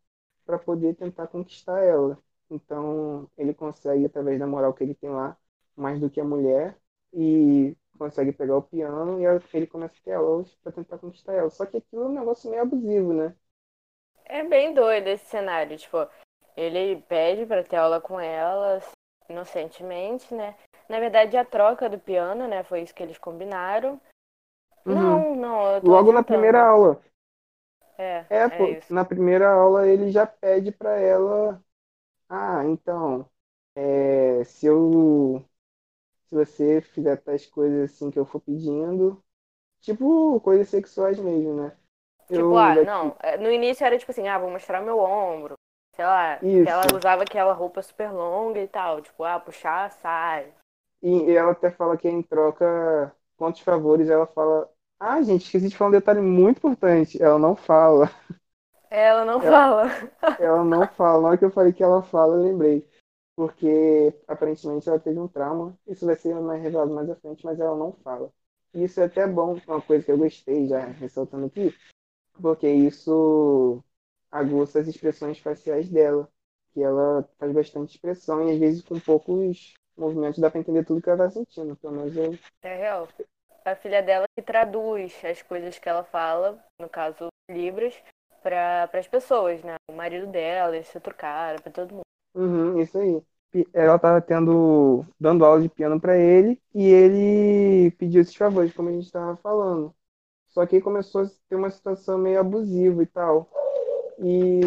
para 0.45 0.59
poder 0.59 0.95
tentar 0.95 1.29
conquistar 1.29 1.81
ela. 1.81 2.19
Então, 2.51 3.29
ele 3.39 3.55
consegue, 3.55 4.05
através 4.05 4.39
da 4.39 4.47
moral 4.47 4.75
que 4.75 4.85
ele 4.85 4.95
tem 4.95 5.11
lá, 5.11 5.37
mais 5.77 6.01
do 6.01 6.11
que 6.11 6.21
a 6.21 6.25
mulher, 6.25 6.77
e 7.13 7.77
consegue 7.97 8.33
pegar 8.33 8.57
o 8.57 8.63
piano 8.63 9.21
e 9.21 9.25
ele 9.55 9.67
começa 9.67 9.95
a 9.95 10.05
ter 10.05 10.13
aulas 10.13 10.53
para 10.57 10.73
tentar 10.73 10.99
conquistar 10.99 11.35
ela. 11.35 11.51
Só 11.51 11.65
que 11.65 11.77
aquilo 11.77 12.03
é 12.03 12.07
um 12.07 12.13
negócio 12.13 12.51
meio 12.51 12.63
abusivo, 12.63 13.13
né? 13.13 13.35
É 14.25 14.43
bem 14.45 14.75
doido 14.75 15.07
esse 15.09 15.27
cenário, 15.27 15.77
tipo, 15.77 16.07
ele 16.57 17.01
pede 17.03 17.47
pra 17.47 17.63
ter 17.63 17.77
aula 17.77 18.01
com 18.01 18.19
ela, 18.19 18.81
inocentemente, 19.29 20.35
né? 20.35 20.55
Na 20.89 21.01
verdade, 21.01 21.37
a 21.37 21.45
troca 21.45 21.89
do 21.89 21.99
piano, 21.99 22.47
né? 22.49 22.63
Foi 22.65 22.83
isso 22.83 22.95
que 22.95 23.03
eles 23.03 23.19
combinaram. 23.19 24.01
Uhum. 24.87 25.25
Não, 25.25 25.35
não, 25.35 25.81
Logo 25.83 26.13
na 26.13 26.23
primeira 26.25 26.61
aula. 26.67 27.01
É, 27.99 28.27
É, 28.29 28.49
pô, 28.49 28.79
isso. 28.79 28.89
na 28.89 29.05
primeira 29.05 29.51
aula 29.53 29.87
ele 29.87 30.11
já 30.11 30.27
pede 30.27 30.73
pra 30.73 30.99
ela, 30.99 31.63
ah, 32.29 32.65
então, 32.67 33.29
é, 33.77 34.45
se 34.45 34.67
eu, 34.67 35.45
se 36.27 36.35
você 36.37 36.83
fizer 36.83 37.17
tais 37.19 37.47
coisas 37.47 37.93
assim 37.93 38.11
que 38.11 38.19
eu 38.19 38.27
for 38.27 38.41
pedindo, 38.41 39.23
tipo 39.83 40.41
coisas 40.43 40.69
sexuais 40.71 41.19
mesmo, 41.21 41.57
né? 41.57 41.77
Tipo, 42.33 42.57
Eu 42.57 42.57
ah, 42.57 42.75
daqui- 42.75 42.93
não. 42.93 43.17
é, 43.21 43.37
No 43.37 43.51
início 43.51 43.85
era 43.85 43.99
tipo 43.99 44.11
assim, 44.11 44.29
ah, 44.29 44.39
vou 44.39 44.51
mostrar 44.51 44.81
meu 44.83 44.99
ombro. 44.99 45.55
Sei 45.95 46.05
lá, 46.05 46.39
Isso. 46.43 46.69
ela 46.69 46.97
usava 46.97 47.23
aquela 47.23 47.53
roupa 47.53 47.83
super 47.83 48.11
longa 48.13 48.61
e 48.61 48.69
tal. 48.69 49.01
Tipo, 49.01 49.25
ah, 49.25 49.39
puxar 49.39 49.87
a 49.87 49.91
saia. 49.91 50.53
E 51.03 51.33
ela 51.33 51.53
até 51.53 51.71
fala 51.71 51.97
que 51.97 52.09
em 52.09 52.23
troca, 52.23 53.13
quantos 53.37 53.61
favores, 53.61 54.09
ela 54.09 54.27
fala, 54.27 54.71
ah, 55.01 55.21
gente, 55.23 55.45
esqueci 55.45 55.69
de 55.69 55.77
falar 55.77 55.89
um 55.91 55.93
detalhe 55.93 56.21
muito 56.21 56.59
importante, 56.59 57.21
ela 57.21 57.39
não 57.39 57.57
fala. 57.57 58.09
Ela 58.89 59.25
não 59.25 59.41
É. 59.41 59.51
fala. 59.51 59.85
Ela 60.39 60.65
não 60.65 60.87
fala. 60.87 61.23
Na 61.23 61.29
hora 61.29 61.39
que 61.39 61.45
eu 61.45 61.51
falei 61.51 61.73
que 61.73 61.83
ela 61.83 62.03
fala, 62.03 62.37
eu 62.37 62.43
lembrei. 62.43 62.87
Porque 63.35 64.15
aparentemente 64.29 64.89
ela 64.89 64.99
teve 65.01 65.19
um 65.19 65.27
trauma. 65.27 65.77
Isso 65.87 66.05
vai 66.05 66.15
ser 66.17 66.35
mais 66.35 66.63
revelado 66.63 66.93
mais 66.95 67.09
à 67.09 67.17
frente, 67.17 67.45
mas 67.45 67.59
ela 67.59 67.77
não 67.77 67.93
fala. 68.05 68.31
E 68.75 68.85
isso 68.85 69.01
é 69.01 69.05
até 69.05 69.27
bom, 69.27 69.59
uma 69.67 69.81
coisa 69.81 70.05
que 70.05 70.13
eu 70.13 70.19
gostei, 70.19 70.69
já 70.69 70.85
ressaltando 70.87 71.47
aqui, 71.47 71.75
porque 72.41 72.69
isso 72.69 73.83
aguça 74.33 74.81
as 74.81 74.89
expressões 74.89 75.39
faciais 75.39 75.89
dela. 75.89 76.29
Que 76.73 76.83
ela 76.83 77.29
faz 77.39 77.53
bastante 77.53 77.95
expressão 77.95 78.49
e 78.49 78.53
às 78.53 78.59
vezes 78.59 78.83
com 78.83 78.99
poucos 78.99 79.75
movimentos 79.97 80.41
dá 80.41 80.51
pra 80.51 80.59
entender 80.59 80.85
tudo 80.85 81.03
que 81.03 81.11
ela 81.11 81.19
tá 81.19 81.31
sentindo. 81.31 81.77
Pelo 81.77 81.93
menos 81.93 82.17
eu. 82.17 82.37
É 82.63 82.77
real. 82.77 83.07
A 83.65 83.77
filha 83.77 84.03
dela 84.03 84.25
que 84.35 84.43
traduz 84.43 85.15
as 85.25 85.43
coisas 85.43 85.79
que 85.79 85.89
ela 85.89 86.03
fala, 86.03 86.59
no 86.81 86.89
caso, 86.89 87.29
Libras, 87.49 87.95
para 88.43 88.89
as 88.93 89.07
pessoas, 89.07 89.63
né? 89.63 89.77
O 89.89 89.93
marido 89.93 90.27
dela, 90.27 90.77
esse 90.77 90.97
outro 90.97 91.15
cara, 91.15 91.61
pra 91.61 91.71
todo 91.71 91.93
mundo. 91.93 92.03
Uhum, 92.35 92.81
isso 92.81 92.99
aí. 92.99 93.23
ela 93.73 93.99
tava 93.99 94.21
tendo 94.21 95.05
dando 95.21 95.45
aula 95.45 95.61
de 95.61 95.69
piano 95.69 96.01
para 96.01 96.17
ele 96.17 96.61
e 96.75 96.89
ele 96.89 97.91
pediu 97.93 98.23
esses 98.23 98.35
favores, 98.35 98.73
como 98.73 98.89
a 98.89 98.93
gente 98.93 99.05
estava 99.05 99.37
falando. 99.37 99.95
Só 100.49 100.67
que 100.67 100.77
aí 100.77 100.83
começou 100.83 101.23
a 101.23 101.31
ter 101.49 101.55
uma 101.57 101.71
situação 101.71 102.19
meio 102.19 102.41
abusiva 102.41 103.03
e 103.03 103.07
tal. 103.07 103.49
E 104.19 104.61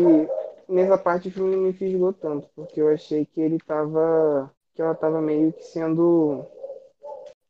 nessa 0.68 0.98
parte 0.98 1.28
o 1.28 1.32
filme 1.32 1.56
não 1.56 1.64
me 1.64 1.74
fisgou 1.74 2.14
tanto, 2.14 2.50
porque 2.56 2.82
eu 2.82 2.90
achei 2.90 3.26
que 3.26 3.40
ele 3.42 3.58
tava 3.60 4.52
que 4.74 4.82
ela 4.82 4.94
tava 4.94 5.22
meio 5.22 5.54
que 5.54 5.64
sendo 5.64 6.46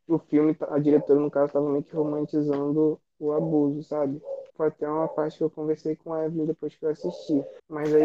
o 0.08 0.20
filme, 0.20 0.56
a 0.70 0.78
diretora 0.80 1.20
no 1.20 1.32
caso 1.32 1.54
tava 1.54 1.70
meio 1.70 1.84
que 1.84 1.96
romantizando 1.96 3.00
o 3.20 3.32
abuso, 3.32 3.84
sabe? 3.84 4.22
Foi 4.56 4.68
até 4.68 4.88
uma 4.88 5.08
parte 5.08 5.38
que 5.38 5.44
eu 5.44 5.50
conversei 5.50 5.96
com 5.96 6.14
a 6.14 6.26
Evelyn 6.26 6.46
depois 6.46 6.76
que 6.76 6.86
eu 6.86 6.90
assisti. 6.90 7.44
Mas 7.68 7.94
aí 7.94 8.04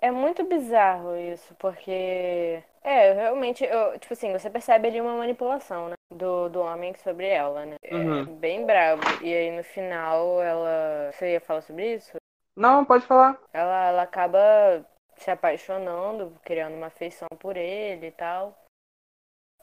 É, 0.00 0.08
é 0.08 0.10
muito 0.10 0.44
bizarro 0.44 1.16
isso, 1.16 1.54
porque. 1.58 2.62
É, 2.82 3.12
realmente, 3.12 3.62
eu, 3.64 3.98
tipo 3.98 4.14
assim, 4.14 4.32
você 4.32 4.48
percebe 4.48 4.88
ali 4.88 5.00
uma 5.00 5.16
manipulação, 5.16 5.88
né? 5.88 5.94
Do, 6.10 6.48
do 6.48 6.60
homem 6.60 6.94
sobre 6.94 7.26
ela, 7.26 7.66
né? 7.66 7.76
Uhum. 7.90 8.20
É 8.20 8.24
bem 8.24 8.64
bravo. 8.64 9.02
E 9.22 9.34
aí 9.34 9.56
no 9.56 9.62
final 9.62 10.40
ela. 10.40 11.10
Você 11.12 11.32
ia 11.32 11.40
falar 11.40 11.60
sobre 11.62 11.94
isso? 11.94 12.12
Não, 12.56 12.84
pode 12.84 13.06
falar. 13.06 13.38
Ela, 13.52 13.88
ela 13.88 14.02
acaba 14.02 14.84
se 15.16 15.30
apaixonando, 15.30 16.32
criando 16.42 16.74
uma 16.74 16.86
afeição 16.86 17.28
por 17.38 17.56
ele 17.56 18.06
e 18.06 18.12
tal. 18.12 18.56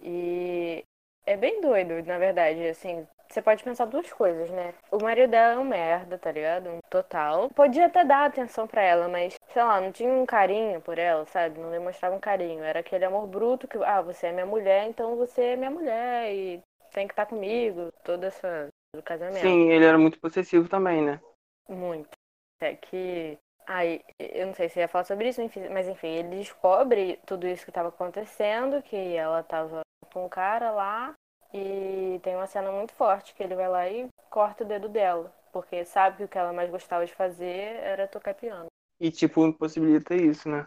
E 0.01 0.83
é 1.25 1.35
bem 1.35 1.59
doido, 1.61 2.05
na 2.05 2.17
verdade, 2.17 2.67
assim, 2.67 3.07
você 3.29 3.41
pode 3.41 3.63
pensar 3.63 3.85
duas 3.85 4.11
coisas, 4.13 4.49
né? 4.49 4.73
O 4.91 5.01
marido 5.01 5.29
dela 5.31 5.55
é 5.55 5.57
um 5.57 5.63
merda, 5.65 6.17
tá 6.17 6.31
ligado? 6.31 6.69
Um 6.69 6.79
total. 6.89 7.49
Podia 7.49 7.87
até 7.87 8.05
dar 8.05 8.25
atenção 8.25 8.67
pra 8.67 8.81
ela, 8.81 9.07
mas, 9.07 9.35
sei 9.51 9.63
lá, 9.63 9.81
não 9.81 9.91
tinha 9.91 10.09
um 10.09 10.25
carinho 10.25 10.79
por 10.81 10.97
ela, 10.97 11.25
sabe? 11.25 11.59
Não 11.59 11.69
demonstrava 11.69 12.15
um 12.15 12.19
carinho. 12.19 12.63
Era 12.63 12.79
aquele 12.79 13.05
amor 13.05 13.27
bruto 13.27 13.67
que, 13.67 13.77
ah, 13.83 14.01
você 14.01 14.27
é 14.27 14.31
minha 14.31 14.45
mulher, 14.45 14.87
então 14.87 15.17
você 15.17 15.41
é 15.41 15.55
minha 15.55 15.71
mulher 15.71 16.33
e 16.33 16.61
tem 16.93 17.07
que 17.07 17.13
estar 17.13 17.25
comigo. 17.25 17.91
Toda 18.03 18.27
essa. 18.27 18.69
do 18.95 19.03
casamento. 19.03 19.41
Sim, 19.41 19.71
ele 19.71 19.85
era 19.85 19.97
muito 19.97 20.19
possessivo 20.19 20.69
também, 20.69 21.01
né? 21.01 21.19
Muito. 21.67 22.16
É 22.59 22.75
que. 22.75 23.37
Ai, 23.67 24.01
eu 24.17 24.47
não 24.47 24.53
sei 24.53 24.69
se 24.69 24.79
ia 24.79 24.87
falar 24.87 25.03
sobre 25.03 25.27
isso, 25.29 25.41
mas 25.71 25.87
enfim, 25.87 26.07
ele 26.07 26.37
descobre 26.37 27.19
tudo 27.25 27.45
isso 27.45 27.65
que 27.65 27.69
estava 27.69 27.89
acontecendo, 27.89 28.81
que 28.81 28.95
ela 28.95 29.43
tava 29.43 29.81
com 30.13 30.25
um 30.25 30.29
cara 30.29 30.71
lá, 30.71 31.13
e 31.53 32.17
tem 32.23 32.35
uma 32.35 32.47
cena 32.47 32.71
muito 32.71 32.93
forte 32.93 33.33
que 33.35 33.43
ele 33.43 33.55
vai 33.55 33.67
lá 33.67 33.89
e 33.89 34.07
corta 34.29 34.63
o 34.63 34.67
dedo 34.67 34.87
dela, 34.87 35.33
porque 35.51 35.83
sabe 35.83 36.17
que 36.17 36.23
o 36.23 36.27
que 36.29 36.37
ela 36.37 36.53
mais 36.53 36.69
gostava 36.69 37.05
de 37.05 37.13
fazer 37.13 37.75
era 37.83 38.07
tocar 38.07 38.33
piano. 38.33 38.67
E, 38.99 39.11
tipo, 39.11 39.45
impossibilita 39.45 40.15
isso, 40.15 40.47
né? 40.47 40.65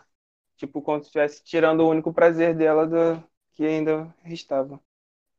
Tipo, 0.57 0.83
como 0.83 1.01
se 1.01 1.07
estivesse 1.07 1.43
tirando 1.43 1.81
o 1.81 1.89
único 1.89 2.13
prazer 2.13 2.55
dela 2.55 2.87
do... 2.87 3.23
que 3.55 3.65
ainda 3.65 4.15
restava. 4.23 4.79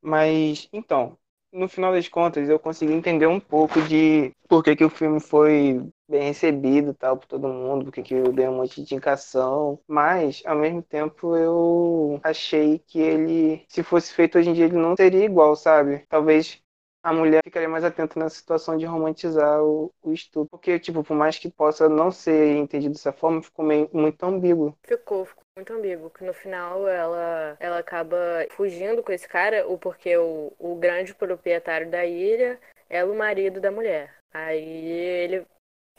Mas, 0.01 0.67
então, 0.73 1.17
no 1.51 1.69
final 1.69 1.93
das 1.93 2.07
contas, 2.07 2.49
eu 2.49 2.59
consegui 2.59 2.93
entender 2.93 3.27
um 3.27 3.39
pouco 3.39 3.81
de 3.83 4.31
por 4.47 4.63
que, 4.63 4.75
que 4.75 4.83
o 4.83 4.89
filme 4.89 5.19
foi 5.19 5.90
bem 6.11 6.27
recebido 6.27 6.93
tal 6.93 7.17
por 7.17 7.25
todo 7.25 7.47
mundo, 7.47 7.85
porque 7.85 8.03
que 8.03 8.13
eu 8.13 8.33
dei 8.33 8.47
um 8.47 8.57
monte 8.57 8.75
de 8.75 8.81
indicação, 8.81 9.79
mas 9.87 10.43
ao 10.45 10.57
mesmo 10.57 10.83
tempo 10.83 11.35
eu 11.35 12.19
achei 12.21 12.79
que 12.79 12.99
ele, 12.99 13.65
se 13.69 13.81
fosse 13.81 14.13
feito 14.13 14.37
hoje 14.37 14.49
em 14.49 14.53
dia, 14.53 14.65
ele 14.65 14.75
não 14.75 14.95
seria 14.95 15.23
igual, 15.25 15.55
sabe? 15.55 16.05
Talvez 16.09 16.61
a 17.03 17.11
mulher 17.11 17.41
ficaria 17.43 17.67
mais 17.67 17.83
atenta 17.83 18.19
nessa 18.19 18.35
situação 18.35 18.77
de 18.77 18.85
romantizar 18.85 19.63
o, 19.63 19.91
o 20.03 20.13
estupro, 20.13 20.49
porque 20.49 20.77
tipo, 20.77 21.03
por 21.03 21.15
mais 21.15 21.39
que 21.39 21.49
possa 21.49 21.89
não 21.89 22.11
ser 22.11 22.57
entendido 22.57 22.93
dessa 22.93 23.11
forma, 23.11 23.41
ficou 23.41 23.65
meio, 23.65 23.89
muito 23.91 24.23
ambíguo. 24.23 24.77
Ficou, 24.83 25.25
ficou 25.25 25.43
muito 25.55 25.73
ambíguo, 25.73 26.09
que 26.09 26.23
no 26.23 26.33
final 26.33 26.87
ela, 26.87 27.57
ela 27.59 27.79
acaba 27.79 28.17
fugindo 28.51 29.01
com 29.01 29.11
esse 29.11 29.27
cara, 29.27 29.67
o 29.67 29.77
porque 29.77 30.15
o, 30.15 30.53
o 30.59 30.75
grande 30.75 31.15
proprietário 31.15 31.89
da 31.89 32.05
ilha 32.05 32.59
é 32.89 33.03
o 33.03 33.15
marido 33.15 33.59
da 33.59 33.71
mulher. 33.71 34.13
Aí 34.33 34.87
ele 34.87 35.45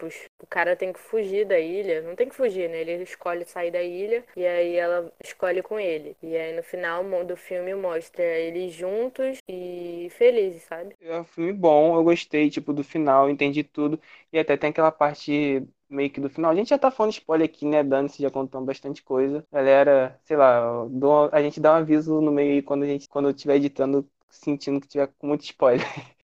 o 0.06 0.47
cara 0.47 0.76
tem 0.76 0.92
que 0.92 0.99
fugir 1.00 1.47
da 1.47 1.59
ilha. 1.59 2.02
Não 2.02 2.14
tem 2.14 2.28
que 2.28 2.35
fugir, 2.35 2.68
né? 2.68 2.80
Ele 2.80 3.02
escolhe 3.02 3.44
sair 3.44 3.71
da 3.71 3.82
ilha 3.82 4.25
e 4.37 4.47
aí 4.47 4.76
ela 4.76 5.12
escolhe 5.23 5.62
com 5.62 5.78
ele. 5.78 6.16
E 6.23 6.37
aí 6.37 6.54
no 6.54 6.62
final 6.62 7.02
do 7.25 7.37
filme 7.37 7.75
mostra 7.75 8.23
eles 8.23 8.73
juntos 8.73 9.38
e 9.49 10.09
felizes, 10.11 10.62
sabe? 10.62 10.94
É 11.00 11.18
um 11.21 11.25
filme 11.25 11.52
bom, 11.52 11.97
eu 11.97 12.04
gostei, 12.04 12.49
tipo, 12.49 12.73
do 12.73 12.85
final, 12.85 13.28
entendi 13.28 13.62
tudo. 13.64 14.00
E 14.32 14.38
até 14.38 14.56
tem 14.56 14.71
aquela 14.71 14.92
parte 14.92 15.66
meio 15.88 16.11
que 16.11 16.21
do 16.21 16.30
final. 16.30 16.50
A 16.50 16.54
gente 16.54 16.68
já 16.71 16.78
tá 16.78 16.90
falando 16.90 17.12
spoiler 17.12 17.49
aqui, 17.49 17.66
né? 17.66 17.82
Dani, 17.82 18.09
já 18.09 18.30
contou 18.30 18.61
bastante 18.64 19.02
coisa. 19.02 19.47
Galera, 19.52 20.18
sei 20.25 20.37
lá, 20.37 20.85
dou, 20.88 21.28
a 21.32 21.42
gente 21.42 21.61
dá 21.61 21.73
um 21.73 21.76
aviso 21.76 22.21
no 22.21 22.32
meio 22.32 22.54
aí 22.54 22.62
quando 22.62 22.85
a 22.85 22.87
gente, 22.87 23.09
quando 23.09 23.26
eu 23.28 23.35
estiver 23.35 23.56
editando, 23.56 24.09
sentindo 24.30 24.80
que 24.80 24.88
tiver 24.88 25.09
com 25.18 25.26
muito 25.26 25.42
spoiler. 25.44 25.85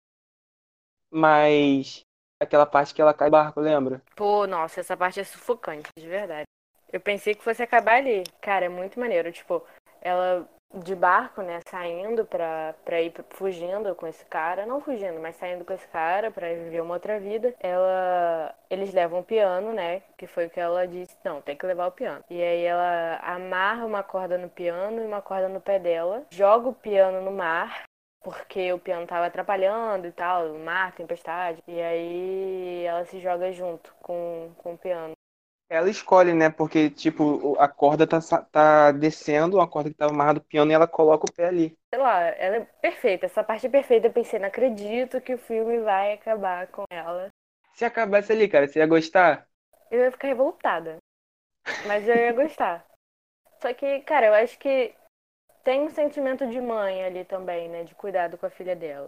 Mas 1.11 2.05
aquela 2.45 2.67
parte 2.67 2.95
que 2.95 3.03
ela 3.03 3.13
cai 3.13 3.29
barco, 3.29 3.61
lembra? 3.61 4.01
Pô, 4.15 4.47
nossa, 4.47 4.81
essa 4.81 4.97
parte 4.97 5.21
é 5.21 5.25
sufocante, 5.25 5.89
de 5.99 6.07
verdade. 6.07 6.45
Eu 6.93 7.01
pensei 7.01 7.35
que 7.35 7.43
fosse 7.43 7.63
acabar 7.63 7.97
ali. 7.97 8.23
Cara, 8.41 8.67
é 8.67 8.69
muito 8.69 9.01
maneiro. 9.01 9.33
Tipo, 9.33 9.65
ela 10.01 10.49
de 10.83 10.95
barco, 10.95 11.43
né, 11.43 11.61
saindo 11.69 12.25
pra, 12.25 12.75
pra 12.85 13.01
ir 13.01 13.13
fugindo 13.31 13.95
com 13.95 14.07
esse 14.07 14.25
cara, 14.25 14.67
não 14.67 14.81
fugindo, 14.81 15.21
mas 15.21 15.37
saindo 15.37 15.65
com 15.65 15.73
esse 15.73 15.87
cara 15.89 16.31
pra 16.31 16.49
viver 16.49 16.81
uma 16.81 16.95
outra 16.95 17.21
vida, 17.21 17.55
ela, 17.61 18.53
eles 18.69 18.93
levam 18.93 19.21
o 19.21 19.25
piano, 19.25 19.73
né, 19.73 20.03
que 20.17 20.27
foi 20.27 20.47
o 20.47 20.51
que 20.51 20.59
ela 20.59 20.87
disse, 20.87 21.17
não, 21.25 21.41
tem 21.41 21.57
que 21.57 21.67
levar 21.67 21.87
o 21.87 21.93
piano. 21.93 22.25
E 22.29 22.43
aí 22.43 22.65
ela 22.65 23.21
amarra 23.23 23.85
uma 23.85 24.03
corda 24.03 24.37
no 24.37 24.49
piano 24.49 25.03
e 25.03 25.07
uma 25.07 25.23
corda 25.23 25.49
no 25.49 25.61
pé 25.61 25.79
dela, 25.79 26.25
joga 26.31 26.69
o 26.69 26.75
piano 26.75 27.21
no 27.21 27.31
mar, 27.31 27.85
porque 28.25 28.73
o 28.73 28.79
piano 28.79 29.07
tava 29.07 29.27
atrapalhando 29.27 30.07
e 30.07 30.13
tal, 30.13 30.55
mar, 30.59 30.93
tempestade. 30.95 31.63
E 31.69 31.81
aí 31.81 32.85
ela 32.85 33.05
se 33.05 33.21
joga 33.21 33.53
junto 33.53 33.95
com, 34.01 34.51
com 34.57 34.75
o 34.75 34.79
piano. 34.79 35.13
Ela 35.69 35.91
escolhe, 35.91 36.33
né? 36.33 36.51
Porque, 36.51 36.91
tipo, 36.91 37.57
a 37.59 37.69
corda 37.69 38.07
tá, 38.07 38.19
tá 38.51 38.93
descendo, 38.93 39.61
a 39.61 39.69
corda 39.69 39.91
que 39.91 39.97
tava 39.97 40.13
amarrada 40.13 40.41
do 40.41 40.45
piano, 40.45 40.71
e 40.71 40.75
ela 40.75 40.87
coloca 40.87 41.27
o 41.29 41.33
pé 41.33 41.47
ali. 41.47 41.77
Sei 41.93 42.01
lá, 42.01 42.23
ela 42.23 42.57
é 42.57 42.61
perfeita. 42.81 43.27
Essa 43.27 43.45
parte 43.45 43.67
é 43.67 43.71
perfeita. 43.71 44.07
Eu 44.07 44.13
pensei, 44.13 44.39
não 44.39 44.49
acredito 44.49 45.21
que 45.21 45.35
o 45.35 45.39
filme 45.39 45.81
vai 45.81 46.15
acabar 46.15 46.67
com 46.69 46.85
ela. 46.91 47.29
Se 47.75 47.85
acabasse 47.85 48.33
ali, 48.33 48.49
cara, 48.49 48.69
você 48.69 48.79
ia 48.79 48.87
gostar? 48.87 49.47
Eu 49.91 50.01
ia 50.01 50.13
ficar 50.13 50.29
revoltada. 50.29 50.99
Mas 51.87 52.09
eu 52.09 52.15
ia 52.15 52.33
gostar. 52.33 52.87
Só 53.61 53.73
que, 53.73 54.01
cara, 54.01 54.27
eu 54.27 54.35
acho 54.35 54.59
que 54.59 54.95
tem 55.65 55.81
um 55.81 55.91
sentimento 55.91 56.47
de 56.47 56.61
mãe 56.61 57.05
ali 57.05 57.25
também, 57.25 57.69
né? 57.69 57.85
De 57.85 57.95
cuidado 57.95 58.37
com 58.37 58.47
a 58.47 58.51
filha 58.51 58.77
dela. 58.77 59.07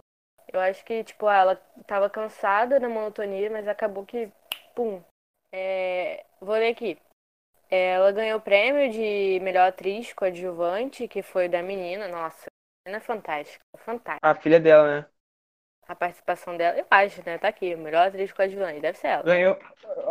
Eu 0.51 0.59
acho 0.59 0.83
que, 0.83 1.03
tipo, 1.03 1.29
ela 1.29 1.55
tava 1.85 2.09
cansada 2.09 2.79
da 2.79 2.89
monotonia, 2.89 3.49
mas 3.49 3.67
acabou 3.67 4.05
que, 4.05 4.31
pum. 4.75 5.01
É... 5.53 6.25
Vou 6.41 6.55
ler 6.55 6.69
aqui. 6.69 6.97
Ela 7.69 8.11
ganhou 8.11 8.39
o 8.39 8.41
prêmio 8.41 8.89
de 8.91 9.39
melhor 9.41 9.67
atriz 9.67 10.13
coadjuvante, 10.13 11.07
que 11.07 11.21
foi 11.21 11.49
da 11.49 11.61
menina. 11.61 12.07
Nossa, 12.07 12.47
a 12.47 12.89
menina 12.89 13.03
é 13.03 13.05
fantástica. 13.05 13.63
Fantástica. 13.77 14.27
A 14.27 14.35
filha 14.35 14.59
dela, 14.59 15.01
né? 15.01 15.05
A 15.85 15.95
participação 15.95 16.57
dela, 16.57 16.77
eu 16.77 16.85
acho, 16.89 17.21
né? 17.25 17.37
Tá 17.37 17.47
aqui, 17.49 17.75
melhor 17.75 18.07
atriz 18.07 18.31
coadjuvante, 18.31 18.81
deve 18.81 18.97
ser 18.97 19.07
ela. 19.07 19.23
Ganhou, 19.23 19.57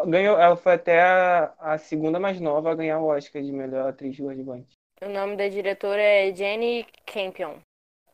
ganhou, 0.07 0.39
ela 0.39 0.57
foi 0.57 0.75
até 0.75 1.03
a, 1.03 1.55
a 1.59 1.79
segunda 1.79 2.19
mais 2.19 2.41
nova 2.41 2.71
a 2.71 2.75
ganhar 2.75 2.99
o 2.99 3.07
Oscar 3.07 3.43
de 3.43 3.53
melhor 3.53 3.89
atriz 3.89 4.19
coadjuvante. 4.19 4.79
O 5.03 5.11
nome 5.11 5.37
da 5.37 5.47
diretora 5.47 6.01
é 6.01 6.35
Jenny 6.35 6.87
Campion. 7.05 7.59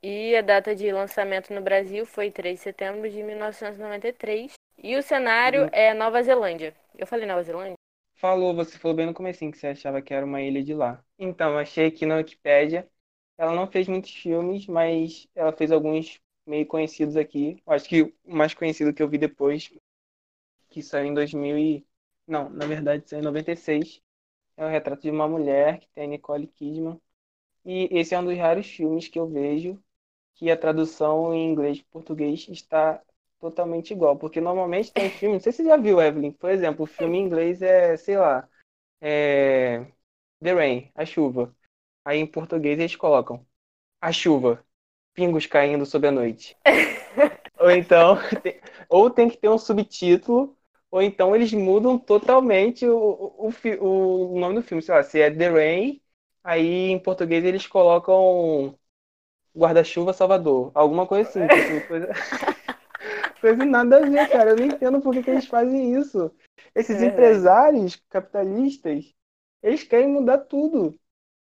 E 0.02 0.34
a 0.34 0.42
data 0.42 0.74
de 0.74 0.90
lançamento 0.90 1.54
no 1.54 1.60
Brasil 1.60 2.04
foi 2.04 2.28
3 2.28 2.58
de 2.58 2.62
setembro 2.64 3.08
de 3.08 3.22
1993. 3.22 4.54
E 4.82 4.96
o 4.96 5.02
cenário 5.02 5.68
é 5.70 5.94
Nova 5.94 6.20
Zelândia. 6.24 6.74
Eu 6.98 7.06
falei 7.06 7.24
Nova 7.24 7.44
Zelândia? 7.44 7.74
Falou, 8.14 8.52
você 8.52 8.76
falou 8.78 8.96
bem 8.96 9.06
no 9.06 9.14
começo 9.14 9.38
que 9.38 9.56
você 9.56 9.68
achava 9.68 10.02
que 10.02 10.12
era 10.12 10.26
uma 10.26 10.42
ilha 10.42 10.60
de 10.60 10.74
lá. 10.74 11.04
Então, 11.16 11.56
achei 11.56 11.86
aqui 11.86 12.04
na 12.04 12.16
Wikipédia. 12.16 12.88
Ela 13.38 13.54
não 13.54 13.68
fez 13.68 13.86
muitos 13.86 14.12
filmes, 14.12 14.66
mas 14.66 15.28
ela 15.36 15.52
fez 15.52 15.70
alguns 15.70 16.20
meio 16.44 16.66
conhecidos 16.66 17.16
aqui. 17.16 17.62
Acho 17.64 17.88
que 17.88 18.02
o 18.02 18.12
mais 18.24 18.54
conhecido 18.54 18.92
que 18.92 19.00
eu 19.00 19.08
vi 19.08 19.18
depois, 19.18 19.72
que 20.68 20.82
saiu 20.82 21.06
em 21.06 21.14
2000 21.14 21.56
e... 21.56 21.86
Não, 22.26 22.50
na 22.50 22.66
verdade 22.66 23.08
saiu 23.08 23.20
em 23.20 23.24
96, 23.24 24.02
é 24.56 24.64
o 24.64 24.68
retrato 24.68 25.02
de 25.02 25.10
uma 25.10 25.28
mulher 25.28 25.78
que 25.80 25.88
tem 25.88 26.04
a 26.04 26.06
Nicole 26.06 26.46
Kidman. 26.46 27.00
E 27.64 27.88
esse 27.92 28.14
é 28.14 28.18
um 28.18 28.24
dos 28.24 28.36
raros 28.36 28.66
filmes 28.66 29.08
que 29.08 29.18
eu 29.18 29.28
vejo 29.28 29.82
que 30.34 30.50
a 30.50 30.56
tradução 30.56 31.34
em 31.34 31.50
inglês 31.50 31.78
e 31.78 31.84
português 31.84 32.48
está 32.48 33.00
totalmente 33.38 33.92
igual. 33.92 34.16
Porque 34.16 34.40
normalmente 34.40 34.92
tem 34.92 35.10
filme, 35.10 35.34
não 35.34 35.40
sei 35.40 35.52
se 35.52 35.62
você 35.62 35.68
já 35.68 35.76
viu, 35.76 36.00
Evelyn, 36.00 36.32
por 36.32 36.50
exemplo, 36.50 36.84
o 36.84 36.86
filme 36.86 37.18
em 37.18 37.22
inglês 37.22 37.62
é, 37.62 37.96
sei 37.96 38.16
lá, 38.16 38.48
é 39.00 39.86
The 40.42 40.52
Rain, 40.54 40.90
a 40.94 41.04
chuva. 41.04 41.54
Aí 42.04 42.18
em 42.18 42.26
português 42.26 42.78
eles 42.78 42.96
colocam 42.96 43.46
a 44.00 44.12
chuva, 44.12 44.64
pingos 45.14 45.46
caindo 45.46 45.86
sob 45.86 46.08
a 46.08 46.12
noite. 46.12 46.56
ou 47.58 47.70
então, 47.70 48.16
ou 48.88 49.10
tem 49.10 49.28
que 49.28 49.36
ter 49.36 49.48
um 49.48 49.58
subtítulo 49.58 50.56
ou 50.92 51.02
então 51.02 51.34
eles 51.34 51.52
mudam 51.52 51.98
totalmente 51.98 52.86
o, 52.86 52.96
o, 52.98 54.34
o, 54.34 54.38
nome 54.38 54.56
do 54.56 54.62
filme, 54.62 54.82
sei 54.82 54.94
lá, 54.94 55.02
se 55.02 55.20
é 55.20 55.30
The 55.30 55.48
Rain, 55.50 56.02
Aí 56.44 56.90
em 56.90 56.98
português 56.98 57.44
eles 57.44 57.66
colocam 57.66 58.76
guarda-chuva 59.56 60.12
Salvador. 60.12 60.72
Alguma 60.74 61.06
coisa 61.06 61.28
assim, 61.28 61.46
tipo, 61.46 61.86
coisa. 61.86 62.08
coisa 63.40 63.64
nada 63.64 63.98
a 63.98 64.00
ver, 64.00 64.28
cara. 64.28 64.50
Eu 64.50 64.56
não 64.56 64.66
entendo 64.66 65.00
por 65.00 65.12
que, 65.12 65.22
que 65.22 65.30
eles 65.30 65.46
fazem 65.46 65.94
isso. 65.94 66.34
Esses 66.74 67.00
É. 67.00 67.06
empresários 67.06 67.96
capitalistas, 68.08 69.14
eles 69.62 69.84
querem 69.84 70.08
mudar 70.08 70.38
tudo. 70.38 70.98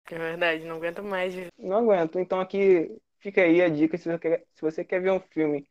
É 0.09 0.17
verdade, 0.17 0.63
não 0.63 0.77
aguento 0.77 1.03
mais. 1.03 1.33
Não 1.57 1.77
aguento. 1.77 2.19
Então 2.19 2.39
aqui 2.39 2.95
fica 3.19 3.41
aí 3.41 3.61
a 3.61 3.67
dica 3.67 3.97
se 3.97 4.05
você 4.05 4.19
quer, 4.19 4.45
se 4.53 4.61
você 4.61 4.85
quer 4.85 5.01
ver 5.01 5.11
um 5.11 5.19
filme 5.19 5.67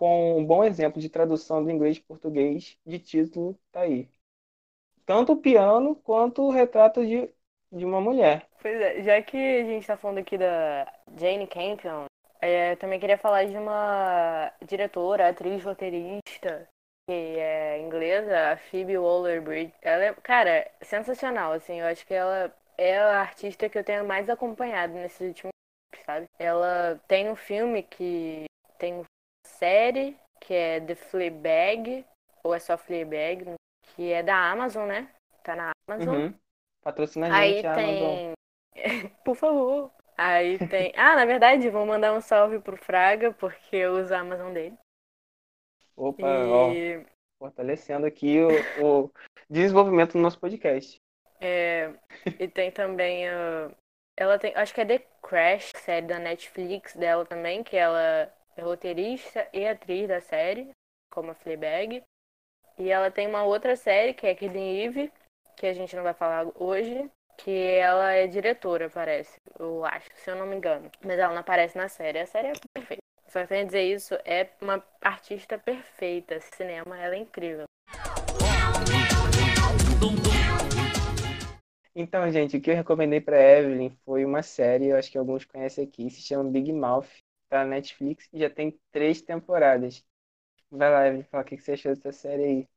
com 0.00 0.38
um 0.38 0.46
bom 0.46 0.64
exemplo 0.64 0.98
de 0.98 1.10
tradução 1.10 1.62
do 1.62 1.70
inglês 1.70 1.98
para 1.98 2.08
português, 2.08 2.78
de 2.86 2.98
título, 2.98 3.54
tá 3.70 3.82
aí. 3.82 4.08
Tanto 5.04 5.34
o 5.34 5.36
piano 5.36 5.94
quanto 5.94 6.40
o 6.40 6.50
retrato 6.50 7.06
de, 7.06 7.28
de 7.70 7.84
uma 7.84 8.00
mulher. 8.00 8.48
Pois 8.62 8.80
é, 8.80 9.02
já 9.02 9.20
que 9.20 9.36
a 9.36 9.64
gente 9.64 9.86
tá 9.86 9.98
falando 9.98 10.16
aqui 10.16 10.38
da 10.38 10.90
Jane 11.18 11.46
Campion, 11.46 12.06
é, 12.40 12.76
também 12.76 12.98
queria 12.98 13.18
falar 13.18 13.44
de 13.44 13.54
uma 13.58 14.50
diretora, 14.66 15.28
atriz, 15.28 15.62
roteirista, 15.62 16.66
que 17.06 17.12
é 17.38 17.78
inglesa, 17.78 18.52
a 18.52 18.56
Phoebe 18.56 18.96
Waller-Bridge. 18.96 19.74
Ela 19.82 20.04
é, 20.04 20.14
cara, 20.14 20.66
sensacional, 20.80 21.52
assim, 21.52 21.78
eu 21.78 21.86
acho 21.86 22.06
que 22.06 22.14
ela 22.14 22.50
é 22.78 22.96
a 22.96 23.20
artista 23.20 23.68
que 23.68 23.76
eu 23.76 23.84
tenho 23.84 24.06
mais 24.06 24.30
acompanhado 24.30 24.94
nesses 24.94 25.20
últimos 25.20 25.52
sabe? 26.06 26.26
Ela 26.38 26.98
tem 27.06 27.28
um 27.28 27.36
filme 27.36 27.82
que 27.82 28.46
tem 28.78 29.04
série 29.60 30.16
que 30.40 30.54
é 30.54 30.80
The 30.80 30.94
Fleabag, 30.94 32.04
ou 32.42 32.54
é 32.54 32.58
só 32.58 32.76
Fleabag, 32.78 33.54
que 33.94 34.10
é 34.10 34.22
da 34.22 34.50
Amazon, 34.50 34.88
né? 34.88 35.08
Tá 35.44 35.54
na 35.54 35.70
Amazon. 35.86 36.16
Uhum. 36.16 36.34
Patrocina 36.82 37.28
a 37.28 37.36
Aí 37.36 37.54
gente, 37.54 37.66
a 37.66 37.72
Amazon. 37.74 38.16
tem. 38.16 38.34
Por 39.24 39.36
favor. 39.36 39.92
Aí 40.16 40.58
tem. 40.68 40.92
Ah, 40.96 41.14
na 41.14 41.24
verdade, 41.26 41.68
vou 41.68 41.86
mandar 41.86 42.12
um 42.14 42.20
salve 42.20 42.58
pro 42.58 42.76
Fraga, 42.76 43.32
porque 43.32 43.76
eu 43.76 43.92
uso 44.00 44.14
a 44.14 44.20
Amazon 44.20 44.52
dele. 44.52 44.76
Opa, 45.96 46.26
ó, 46.26 46.72
E 46.72 47.04
fortalecendo 47.38 48.06
aqui 48.06 48.38
o, 48.40 49.04
o 49.04 49.10
desenvolvimento 49.48 50.12
do 50.12 50.18
nosso 50.18 50.38
podcast. 50.38 50.96
É, 51.40 51.92
e 52.38 52.48
tem 52.48 52.70
também 52.70 53.28
a. 53.28 53.70
Ela 54.16 54.38
tem. 54.38 54.54
Acho 54.54 54.74
que 54.74 54.80
é 54.80 54.86
The 54.86 54.98
Crash, 55.22 55.72
série 55.76 56.06
da 56.06 56.18
Netflix 56.18 56.94
dela 56.96 57.24
também, 57.24 57.62
que 57.62 57.76
ela 57.76 58.32
é 58.56 58.62
roteirista 58.62 59.48
e 59.52 59.66
atriz 59.66 60.08
da 60.08 60.20
série, 60.20 60.70
como 61.10 61.30
a 61.30 61.34
Fleabag. 61.34 62.02
E 62.78 62.90
ela 62.90 63.10
tem 63.10 63.26
uma 63.26 63.44
outra 63.44 63.76
série, 63.76 64.14
que 64.14 64.26
é 64.26 64.34
Killing 64.34 64.84
Eve, 64.84 65.12
que 65.56 65.66
a 65.66 65.72
gente 65.72 65.94
não 65.94 66.02
vai 66.02 66.14
falar 66.14 66.46
hoje, 66.54 67.10
que 67.36 67.50
ela 67.50 68.12
é 68.12 68.26
diretora, 68.26 68.88
parece. 68.88 69.38
Eu 69.58 69.84
acho, 69.84 70.08
se 70.14 70.30
eu 70.30 70.36
não 70.36 70.46
me 70.46 70.56
engano. 70.56 70.90
Mas 71.02 71.18
ela 71.18 71.32
não 71.32 71.40
aparece 71.40 71.76
na 71.76 71.88
série. 71.88 72.18
A 72.18 72.26
série 72.26 72.48
é 72.48 72.52
perfeita. 72.74 73.02
Só 73.28 73.46
tenho 73.46 73.62
a 73.62 73.66
dizer 73.66 73.82
isso, 73.82 74.14
é 74.24 74.48
uma 74.60 74.84
artista 75.00 75.58
perfeita. 75.58 76.40
Cinema, 76.40 76.98
ela 76.98 77.14
é 77.14 77.18
incrível. 77.18 77.64
Então, 81.94 82.30
gente, 82.30 82.56
o 82.56 82.60
que 82.60 82.70
eu 82.70 82.74
recomendei 82.74 83.20
pra 83.20 83.40
Evelyn 83.40 83.90
foi 84.04 84.24
uma 84.24 84.42
série, 84.42 84.86
eu 84.86 84.96
acho 84.96 85.10
que 85.10 85.18
alguns 85.18 85.44
conhecem 85.44 85.84
aqui, 85.84 86.08
se 86.08 86.22
chama 86.22 86.50
Big 86.50 86.72
Mouth, 86.72 87.08
tá 87.50 87.58
na 87.64 87.72
Netflix 87.72 88.28
e 88.32 88.40
já 88.40 88.48
tem 88.50 88.78
três 88.92 89.20
temporadas. 89.22 90.04
Vai 90.70 90.90
lá, 90.90 91.06
Evelyn, 91.06 91.24
fala 91.24 91.42
o 91.44 91.46
que 91.46 91.58
você 91.58 91.72
achou 91.72 91.94
dessa 91.94 92.12
série 92.12 92.44
aí. 92.44 92.68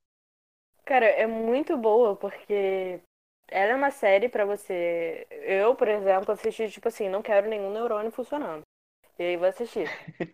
Cara, 0.86 1.06
é 1.06 1.26
muito 1.26 1.78
boa 1.78 2.16
porque 2.16 3.00
ela 3.48 3.72
é 3.72 3.76
uma 3.76 3.92
série 3.92 4.28
pra 4.30 4.46
você. 4.46 5.26
Eu, 5.30 5.76
por 5.76 5.88
exemplo, 5.88 6.32
assisti 6.32 6.70
tipo 6.70 6.88
assim, 6.88 7.10
não 7.10 7.22
quero 7.22 7.50
nenhum 7.50 7.72
neurônio 7.72 8.12
funcionando. 8.12 8.64
E 9.20 9.24
aí 9.24 9.38
vou 9.38 9.48
assistir. 9.48 9.88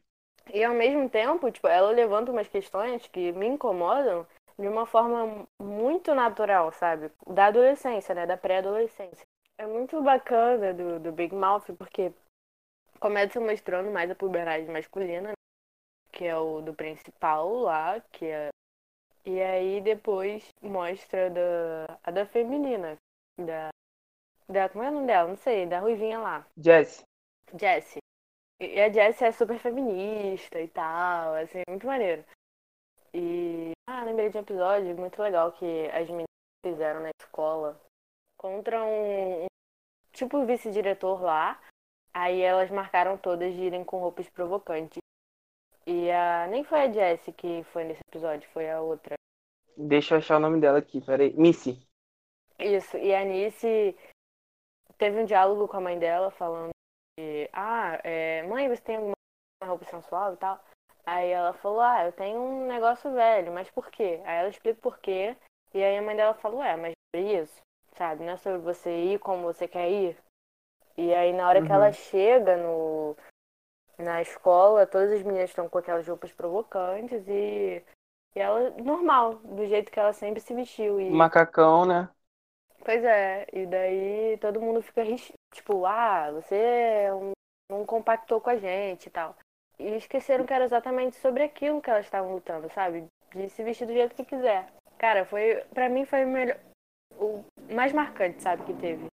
E 0.53 0.63
ao 0.63 0.73
mesmo 0.73 1.07
tempo, 1.09 1.51
tipo, 1.51 1.67
ela 1.67 1.91
levanta 1.91 2.31
umas 2.31 2.47
questões 2.47 3.07
que 3.07 3.31
me 3.33 3.47
incomodam 3.47 4.25
de 4.57 4.67
uma 4.67 4.85
forma 4.85 5.47
muito 5.59 6.13
natural, 6.15 6.71
sabe? 6.71 7.11
Da 7.27 7.45
adolescência, 7.47 8.15
né? 8.15 8.25
Da 8.25 8.35
pré-adolescência. 8.35 9.25
É 9.57 9.67
muito 9.67 10.01
bacana 10.01 10.73
do, 10.73 10.99
do 10.99 11.11
Big 11.11 11.35
Mouth 11.35 11.65
porque 11.77 12.11
começa 12.99 13.39
mostrando 13.39 13.91
mais 13.91 14.09
a 14.11 14.15
puberdade 14.15 14.65
masculina, 14.67 15.29
né? 15.29 15.33
que 16.11 16.25
é 16.25 16.37
o 16.37 16.61
do 16.61 16.73
principal 16.73 17.51
lá, 17.53 18.01
que 18.11 18.25
é 18.25 18.49
e 19.25 19.41
aí 19.41 19.81
depois 19.81 20.47
mostra 20.61 21.29
da, 21.29 21.99
a 22.03 22.11
da 22.11 22.25
feminina. 22.25 22.97
Da, 23.37 23.69
da. 24.47 24.69
Como 24.69 24.83
é 24.83 24.89
o 24.89 24.93
nome 24.93 25.07
dela? 25.07 25.27
Não 25.27 25.35
sei, 25.35 25.67
da 25.67 25.79
Ruivinha 25.79 26.19
lá. 26.19 26.47
Jess, 26.57 27.03
Jessie. 27.53 27.99
E 28.59 28.81
a 28.81 28.91
Jessie 28.91 29.27
é 29.27 29.31
super 29.31 29.59
feminista 29.59 30.59
e 30.59 30.67
tal, 30.67 31.35
assim, 31.35 31.61
muito 31.67 31.85
maneiro. 31.85 32.23
E. 33.13 33.71
Ah, 33.87 34.03
lembrei 34.03 34.29
de 34.29 34.37
um 34.37 34.41
episódio 34.41 34.95
muito 34.97 35.21
legal 35.21 35.51
que 35.51 35.87
as 35.89 36.07
meninas 36.07 36.25
fizeram 36.65 37.01
na 37.01 37.11
escola 37.21 37.79
contra 38.37 38.83
um. 38.83 39.43
um 39.43 39.47
tipo 40.11 40.45
vice-diretor 40.45 41.21
lá. 41.21 41.61
Aí 42.13 42.41
elas 42.41 42.69
marcaram 42.69 43.17
todas 43.17 43.53
de 43.53 43.61
irem 43.61 43.83
com 43.83 43.99
roupas 43.99 44.29
provocantes. 44.29 44.99
E 45.85 46.11
a. 46.11 46.47
Nem 46.47 46.63
foi 46.63 46.81
a 46.81 46.91
Jessie 46.91 47.33
que 47.33 47.63
foi 47.65 47.83
nesse 47.83 48.01
episódio, 48.07 48.49
foi 48.49 48.69
a 48.69 48.81
outra. 48.81 49.15
deixa 49.77 50.15
eu 50.15 50.17
achar 50.19 50.37
o 50.37 50.39
nome 50.39 50.59
dela 50.59 50.79
aqui, 50.79 51.01
peraí. 51.01 51.33
Missy. 51.33 51.89
Isso, 52.59 52.97
e 52.97 53.15
a 53.15 53.23
Nice 53.23 53.95
teve 54.97 55.21
um 55.21 55.25
diálogo 55.25 55.65
com 55.67 55.77
a 55.77 55.81
mãe 55.81 55.97
dela 55.97 56.29
falando 56.29 56.71
que, 57.17 57.49
ah, 57.53 57.99
é, 58.03 58.43
mãe, 58.43 58.67
você 58.67 58.81
tem 58.81 58.97
alguma 58.97 59.15
roupa 59.63 59.85
sensual 59.85 60.33
e 60.33 60.37
tal? 60.37 60.61
Aí 61.05 61.29
ela 61.29 61.53
falou, 61.53 61.79
ah, 61.79 62.05
eu 62.05 62.11
tenho 62.11 62.39
um 62.39 62.67
negócio 62.67 63.13
velho, 63.13 63.53
mas 63.53 63.69
por 63.71 63.89
quê? 63.89 64.21
Aí 64.25 64.39
ela 64.39 64.49
explica 64.49 64.79
por 64.81 64.99
quê, 64.99 65.37
e 65.73 65.81
aí 65.81 65.97
a 65.97 66.01
mãe 66.01 66.15
dela 66.15 66.33
falou, 66.33 66.61
é, 66.61 66.75
mas 66.75 66.93
sobre 67.15 67.41
isso, 67.41 67.61
sabe? 67.95 68.25
Não 68.25 68.33
é 68.33 68.37
sobre 68.37 68.59
você 68.59 68.89
ir 68.89 69.19
como 69.19 69.43
você 69.43 69.67
quer 69.67 69.89
ir. 69.89 70.17
E 70.99 71.13
aí 71.13 71.31
na 71.31 71.47
hora 71.47 71.61
que 71.61 71.67
Uhum. 71.69 71.75
ela 71.75 71.91
chega 71.93 72.57
no, 72.57 73.15
na 73.97 74.21
escola, 74.21 74.85
todas 74.85 75.11
as 75.11 75.23
meninas 75.23 75.49
estão 75.49 75.69
com 75.69 75.77
aquelas 75.77 76.05
roupas 76.05 76.31
provocantes 76.33 77.25
e, 77.27 77.81
e 78.35 78.39
ela, 78.39 78.69
normal, 78.71 79.35
do 79.35 79.65
jeito 79.65 79.91
que 79.91 79.99
ela 79.99 80.11
sempre 80.11 80.41
se 80.41 80.53
vestiu. 80.53 80.99
E... 80.99 81.09
Macacão, 81.11 81.85
né? 81.85 82.09
Pois 82.83 83.03
é, 83.03 83.45
e 83.53 83.65
daí 83.65 84.37
todo 84.39 84.61
mundo 84.61 84.81
fica 84.81 85.03
tipo, 85.53 85.85
ah, 85.85 86.31
você 86.31 87.07
não- 87.09 87.31
não 87.79 87.85
compactou 87.85 88.41
com 88.41 88.49
a 88.49 88.57
gente 88.57 89.07
e 89.07 89.09
tal. 89.09 89.35
E 89.77 89.95
esqueceram 89.95 90.45
que 90.45 90.53
era 90.53 90.65
exatamente 90.65 91.15
sobre 91.17 91.43
aquilo 91.43 91.81
que 91.81 91.89
elas 91.89 92.05
estavam 92.05 92.33
lutando, 92.33 92.69
sabe? 92.73 93.05
De 93.33 93.49
se 93.49 93.63
vestir 93.63 93.85
do 93.87 93.93
jeito 93.93 94.15
que 94.15 94.25
quiser. 94.25 94.67
Cara, 94.97 95.23
foi, 95.25 95.63
pra 95.73 95.87
mim 95.87 96.05
foi 96.05 96.25
o 96.25 96.27
melhor, 96.27 96.57
o 97.13 97.43
mais 97.73 97.93
marcante, 97.93 98.41
sabe, 98.41 98.63
que 98.65 98.73
teve. 98.73 99.07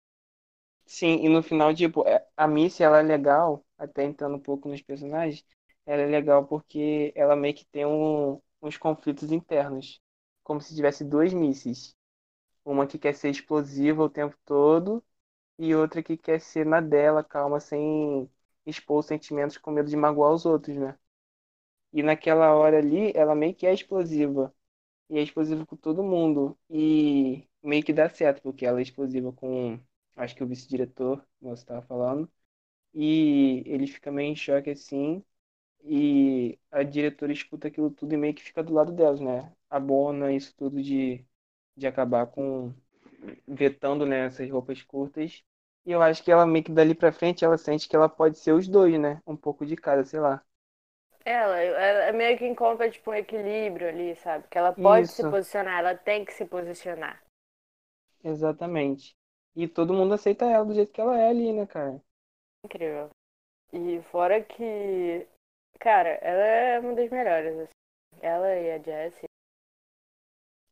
Sim, 0.95 1.15
e 1.25 1.29
no 1.29 1.41
final, 1.41 1.73
tipo, 1.73 2.07
é- 2.07 2.25
a 2.37 2.47
Missy, 2.47 2.83
ela 2.83 2.99
é 2.99 3.01
legal, 3.01 3.65
até 3.77 4.03
entrando 4.03 4.35
um 4.35 4.39
pouco 4.39 4.69
nos 4.69 4.81
personagens, 4.81 5.43
ela 5.85 6.01
é 6.03 6.05
legal 6.05 6.45
porque 6.47 7.11
ela 7.15 7.35
meio 7.35 7.55
que 7.55 7.65
tem 7.65 7.85
um- 7.85 8.39
uns 8.61 8.77
conflitos 8.77 9.31
internos, 9.31 9.99
como 10.43 10.61
se 10.61 10.75
tivesse 10.75 11.03
duas 11.03 11.33
Misses. 11.33 11.95
Uma 12.65 12.87
que 12.87 12.99
quer 12.99 13.15
ser 13.15 13.29
explosiva 13.31 14.03
o 14.03 14.09
tempo 14.09 14.37
todo 14.45 15.03
e 15.59 15.75
outra 15.75 16.03
que 16.03 16.17
quer 16.17 16.41
ser 16.41 16.65
na 16.65 16.81
dela, 16.81 17.23
calma, 17.23 17.59
sem 17.59 18.29
expor 18.65 18.99
os 18.99 19.07
sentimentos 19.07 19.57
com 19.57 19.71
medo 19.71 19.89
de 19.89 19.97
magoar 19.97 20.33
os 20.33 20.45
outros, 20.45 20.75
né? 20.77 20.97
E 21.93 22.01
naquela 22.03 22.53
hora 22.55 22.77
ali, 22.79 23.11
ela 23.15 23.35
meio 23.35 23.55
que 23.55 23.65
é 23.67 23.73
explosiva. 23.73 24.53
E 25.09 25.17
é 25.19 25.23
explosiva 25.23 25.65
com 25.65 25.77
todo 25.77 26.03
mundo. 26.03 26.57
E 26.69 27.47
meio 27.63 27.83
que 27.83 27.93
dá 27.93 28.09
certo, 28.09 28.41
porque 28.43 28.65
ela 28.65 28.79
é 28.79 28.83
explosiva 28.83 29.31
com, 29.33 29.79
acho 30.15 30.35
que 30.35 30.43
o 30.43 30.47
vice-diretor, 30.47 31.25
como 31.39 31.55
você 31.55 31.63
estava 31.63 31.81
falando. 31.83 32.29
E 32.93 33.63
ele 33.67 33.87
fica 33.87 34.11
meio 34.11 34.31
em 34.31 34.35
choque 34.35 34.71
assim. 34.71 35.23
E 35.85 36.59
a 36.71 36.83
diretora 36.83 37.33
escuta 37.33 37.67
aquilo 37.69 37.91
tudo 37.91 38.13
e 38.13 38.17
meio 38.17 38.33
que 38.35 38.43
fica 38.43 38.63
do 38.63 38.73
lado 38.73 38.91
delas, 38.93 39.19
né? 39.21 39.53
Abona 39.69 40.33
isso 40.33 40.55
tudo 40.57 40.81
de, 40.83 41.25
de 41.77 41.87
acabar 41.87 42.27
com 42.27 42.73
vetando, 43.47 44.05
né, 44.05 44.25
essas 44.27 44.49
roupas 44.49 44.81
curtas. 44.83 45.43
E 45.85 45.91
eu 45.91 46.01
acho 46.01 46.23
que 46.23 46.31
ela 46.31 46.45
meio 46.45 46.63
que 46.65 46.71
dali 46.71 46.95
pra 46.95 47.11
frente 47.11 47.43
ela 47.45 47.57
sente 47.57 47.87
que 47.89 47.95
ela 47.95 48.09
pode 48.09 48.37
ser 48.39 48.53
os 48.53 48.67
dois, 48.67 48.99
né? 48.99 49.21
Um 49.27 49.35
pouco 49.37 49.65
de 49.65 49.75
cada, 49.75 50.03
sei 50.05 50.19
lá. 50.19 50.43
Ela, 51.25 51.59
ela 51.59 52.13
meio 52.13 52.37
que 52.37 52.45
encontra, 52.45 52.89
tipo, 52.89 53.11
um 53.11 53.13
equilíbrio 53.13 53.89
ali, 53.89 54.15
sabe? 54.15 54.47
Que 54.49 54.57
ela 54.57 54.71
pode 54.71 55.09
se 55.09 55.21
Isso. 55.21 55.25
posicionar, 55.25 55.79
ela 55.79 55.95
tem 55.97 56.23
que 56.23 56.31
se 56.33 56.45
posicionar. 56.45 57.21
Exatamente. 58.23 59.15
E 59.55 59.67
todo 59.67 59.95
mundo 59.95 60.13
aceita 60.13 60.45
ela 60.45 60.63
do 60.63 60.75
jeito 60.75 60.91
que 60.93 61.01
ela 61.01 61.17
é 61.17 61.29
ali, 61.29 61.51
né, 61.53 61.65
cara? 61.65 61.99
Incrível. 62.65 63.09
E 63.73 64.01
fora 64.11 64.43
que, 64.43 65.27
cara, 65.79 66.09
ela 66.21 66.43
é 66.43 66.79
uma 66.79 66.95
das 66.95 67.09
melhores, 67.11 67.57
assim. 67.59 67.73
Ela 68.21 68.55
e 68.55 68.71
a 68.71 68.79
Jessie, 68.79 69.25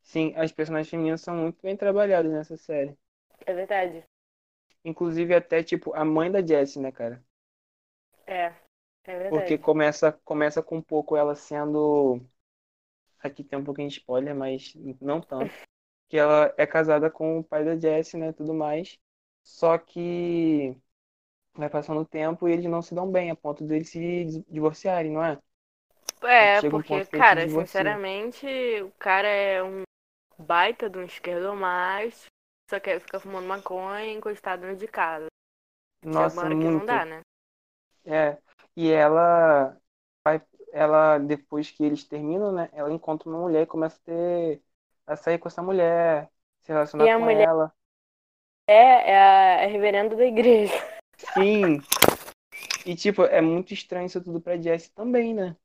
Sim, 0.02 0.32
as 0.36 0.52
personagens 0.52 0.90
femininas 0.90 1.22
são 1.22 1.34
muito 1.36 1.60
bem 1.62 1.76
trabalhadas 1.76 2.30
nessa 2.30 2.56
série. 2.56 2.96
é 3.46 3.54
verdade. 3.54 4.04
Inclusive 4.84 5.34
até, 5.34 5.60
tipo, 5.64 5.92
a 5.92 6.04
mãe 6.04 6.30
da 6.30 6.40
Jessie, 6.40 6.80
né, 6.80 6.92
cara? 6.92 7.20
É, 8.26 8.52
é 9.04 9.18
verdade. 9.18 9.32
Porque 9.34 9.58
começa, 9.58 10.12
começa 10.24 10.62
com 10.62 10.76
um 10.78 10.82
pouco 10.82 11.16
ela 11.16 11.34
sendo. 11.34 12.20
Aqui 13.20 13.42
tem 13.44 13.58
um 13.58 13.64
pouquinho 13.64 13.88
de 13.88 13.98
spoiler, 13.98 14.34
mas 14.34 14.74
não 15.00 15.20
tanto. 15.20 15.52
Que 16.12 16.18
ela 16.18 16.52
é 16.58 16.66
casada 16.66 17.10
com 17.10 17.38
o 17.38 17.42
pai 17.42 17.64
da 17.64 17.74
Jessie, 17.74 18.20
né? 18.20 18.34
Tudo 18.34 18.52
mais. 18.52 18.98
Só 19.42 19.78
que 19.78 20.76
vai 21.54 21.70
passando 21.70 22.02
o 22.02 22.04
tempo 22.04 22.46
e 22.46 22.52
eles 22.52 22.66
não 22.66 22.82
se 22.82 22.94
dão 22.94 23.10
bem, 23.10 23.30
a 23.30 23.34
ponto 23.34 23.64
deles 23.64 23.88
se 23.88 24.44
divorciarem, 24.46 25.10
não 25.10 25.24
é? 25.24 25.38
É, 26.22 26.60
Chega 26.60 26.76
um 26.76 26.80
porque, 26.82 27.02
se 27.02 27.10
cara, 27.12 27.48
sinceramente, 27.48 28.46
o 28.82 28.90
cara 28.98 29.26
é 29.26 29.62
um 29.62 29.84
baita 30.38 30.90
de 30.90 30.98
um 30.98 31.04
esquerdomacho, 31.04 32.26
só 32.68 32.78
quer 32.78 33.00
ficar 33.00 33.18
fumando 33.18 33.46
maconha 33.46 34.12
encostado 34.12 34.60
dentro 34.60 34.76
de 34.76 34.88
casa. 34.88 35.28
Chega 36.04 36.14
Nossa, 36.14 36.36
uma 36.36 36.44
hora 36.44 36.54
que 36.54 36.60
não 36.60 36.72
muito. 36.72 36.86
dá, 36.86 37.06
né? 37.06 37.20
É. 38.04 38.36
E 38.76 38.90
ela 38.90 39.74
vai, 40.22 40.42
ela 40.74 41.16
depois 41.16 41.70
que 41.70 41.82
eles 41.82 42.04
terminam, 42.04 42.52
né? 42.52 42.68
Ela 42.74 42.92
encontra 42.92 43.30
uma 43.30 43.38
mulher 43.38 43.62
e 43.62 43.66
começa 43.66 43.96
a 43.96 44.04
ter 44.04 44.62
a 45.06 45.16
sair 45.16 45.38
com 45.38 45.48
essa 45.48 45.62
mulher, 45.62 46.30
se 46.60 46.72
relacionar 46.72 47.06
E 47.06 47.10
a 47.10 47.18
com 47.18 47.24
mulher 47.24 47.48
ela. 47.48 47.72
é, 48.68 48.74
é 49.12 49.16
a 49.16 49.60
é 49.62 49.64
a 49.64 49.68
reverenda 49.68 50.16
da 50.16 50.24
igreja. 50.24 50.72
Sim. 51.34 51.78
E 52.86 52.94
tipo, 52.96 53.22
é 53.24 53.40
muito 53.40 53.72
estranho 53.72 54.06
isso 54.06 54.22
tudo 54.22 54.40
pra 54.40 54.56
Jessie 54.60 54.90
também, 54.92 55.34
né? 55.34 55.56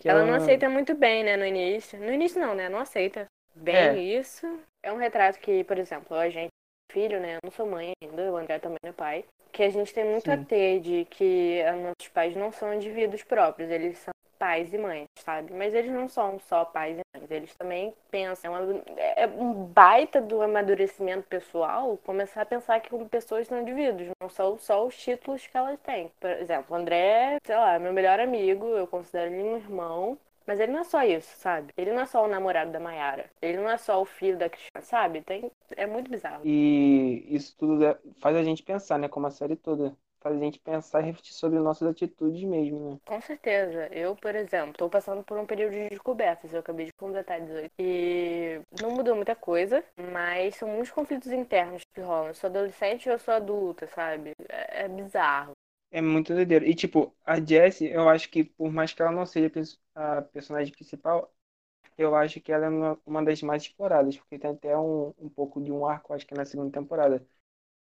Que 0.00 0.08
Ela 0.08 0.20
não 0.20 0.28
ela 0.28 0.36
aceita 0.38 0.68
muito 0.68 0.94
bem, 0.94 1.24
né, 1.24 1.36
no 1.36 1.44
início. 1.44 1.98
No 1.98 2.12
início 2.12 2.40
não, 2.40 2.54
né? 2.54 2.68
Não 2.68 2.78
aceita 2.78 3.26
bem 3.54 3.76
É. 3.76 3.94
isso. 4.18 4.46
É 4.82 4.92
um 4.92 4.96
retrato 4.96 5.38
que, 5.40 5.64
por 5.64 5.78
exemplo, 5.78 6.16
a 6.16 6.28
gente, 6.28 6.50
filho, 6.90 7.20
né? 7.20 7.36
Eu 7.36 7.40
não 7.44 7.50
sou 7.50 7.66
mãe 7.66 7.92
ainda, 8.02 8.32
o 8.32 8.36
André 8.36 8.58
também 8.58 8.78
não 8.82 8.90
é 8.90 8.92
pai. 8.92 9.24
Que 9.52 9.62
a 9.62 9.70
gente 9.70 9.94
tem 9.94 10.04
muito 10.04 10.30
a 10.30 10.36
Sim. 10.36 10.44
ter 10.44 10.80
de 10.80 11.04
que 11.06 11.62
os 11.74 11.82
nossos 11.82 12.08
pais 12.12 12.34
não 12.36 12.50
são 12.52 12.74
indivíduos 12.74 13.22
próprios, 13.22 13.70
eles 13.70 13.98
são 13.98 14.13
pais 14.38 14.72
e 14.72 14.78
mães, 14.78 15.06
sabe? 15.20 15.52
Mas 15.52 15.74
eles 15.74 15.90
não 15.90 16.08
são 16.08 16.38
só 16.40 16.64
pais 16.64 16.98
e 16.98 17.18
mães, 17.18 17.30
eles 17.30 17.54
também 17.56 17.94
pensam. 18.10 18.54
É 18.54 18.60
uma- 18.60 18.82
É 19.16 19.26
um 19.26 19.52
baita 19.66 20.20
do 20.20 20.42
amadurecimento 20.42 21.26
pessoal 21.28 21.96
começar 22.04 22.42
a 22.42 22.46
pensar 22.46 22.80
que 22.80 22.90
pessoas 23.06 23.46
são 23.46 23.60
indivíduos, 23.60 24.08
não 24.20 24.28
são 24.28 24.58
só 24.58 24.84
os 24.86 24.96
títulos 24.96 25.46
que 25.46 25.56
elas 25.56 25.78
têm. 25.80 26.10
Por 26.20 26.30
exemplo, 26.30 26.76
André, 26.76 27.38
sei 27.44 27.56
lá, 27.56 27.74
é 27.74 27.78
meu 27.78 27.92
melhor 27.92 28.20
amigo, 28.20 28.66
eu 28.66 28.86
considero 28.86 29.32
ele 29.32 29.42
um 29.42 29.56
irmão. 29.56 30.18
Mas 30.46 30.60
ele 30.60 30.72
não 30.72 30.80
é 30.80 30.84
só 30.84 31.02
isso, 31.02 31.34
sabe? 31.38 31.72
Ele 31.74 31.90
não 31.92 32.02
é 32.02 32.06
só 32.06 32.22
o 32.22 32.28
namorado 32.28 32.70
da 32.70 32.78
Mayara. 32.78 33.30
Ele 33.40 33.56
não 33.56 33.70
é 33.70 33.78
só 33.78 34.00
o 34.02 34.04
filho 34.04 34.36
da 34.36 34.48
Cristiane, 34.50 34.84
sabe? 34.84 35.22
Tem... 35.22 35.50
É 35.74 35.86
muito 35.86 36.10
bizarro. 36.10 36.42
E 36.44 37.24
isso 37.34 37.56
tudo 37.56 37.82
é- 37.84 37.98
faz 38.20 38.36
a 38.36 38.42
gente 38.42 38.62
pensar, 38.62 38.98
né? 38.98 39.08
Como 39.08 39.26
a 39.26 39.30
série 39.30 39.56
toda. 39.56 39.96
Faz 40.24 40.36
a 40.36 40.40
gente 40.40 40.60
pensar 40.60 41.02
e 41.02 41.06
refletir 41.06 41.34
sobre 41.34 41.60
nossas 41.60 41.88
atitudes 41.88 42.42
mesmo, 42.44 42.94
né? 42.94 43.00
Com 43.06 43.20
certeza. 43.20 43.88
Eu, 43.92 44.16
por 44.16 44.34
exemplo, 44.34 44.70
estou 44.72 44.88
passando 44.88 45.22
por 45.22 45.38
um 45.38 45.46
período 45.46 45.72
de 45.72 45.88
descobertas. 45.90 46.52
Eu 46.52 46.60
acabei 46.60 46.86
de 46.86 46.92
completar 46.94 47.40
18. 47.40 47.72
E 47.78 48.60
não 48.80 48.90
mudou 48.92 49.14
muita 49.14 49.36
coisa, 49.36 49.84
mas 50.12 50.56
são 50.56 50.68
muitos 50.68 50.90
conflitos 50.90 51.30
internos 51.30 51.82
que 51.94 52.00
rolam. 52.00 52.28
Eu 52.28 52.34
sou 52.34 52.48
adolescente 52.48 53.06
e 53.06 53.10
eu 53.10 53.18
sou 53.18 53.34
adulta, 53.34 53.86
sabe? 53.88 54.32
É, 54.48 54.84
é 54.84 54.88
bizarro. 54.88 55.52
É 55.90 56.00
muito 56.00 56.34
doideiro. 56.34 56.64
E, 56.66 56.74
tipo, 56.74 57.14
a 57.24 57.40
Jessie, 57.40 57.88
eu 57.90 58.08
acho 58.08 58.28
que, 58.30 58.42
por 58.44 58.70
mais 58.72 58.92
que 58.92 59.00
ela 59.02 59.12
não 59.12 59.24
seja 59.26 59.46
a 59.46 59.50
pers- 59.50 59.80
a 59.94 60.22
personagem 60.22 60.72
principal, 60.74 61.32
eu 61.98 62.14
acho 62.16 62.40
que 62.40 62.52
ela 62.52 62.66
é 62.66 62.68
uma, 62.70 63.00
uma 63.06 63.24
das 63.24 63.42
mais 63.42 63.64
exploradas, 63.64 64.16
porque 64.18 64.38
tem 64.38 64.50
até 64.52 64.76
um, 64.78 65.14
um 65.18 65.28
pouco 65.30 65.62
de 65.62 65.72
um 65.72 65.86
arco, 65.86 66.14
acho 66.14 66.26
que 66.26 66.34
é 66.34 66.36
na 66.38 66.44
segunda 66.46 66.72
temporada, 66.72 67.26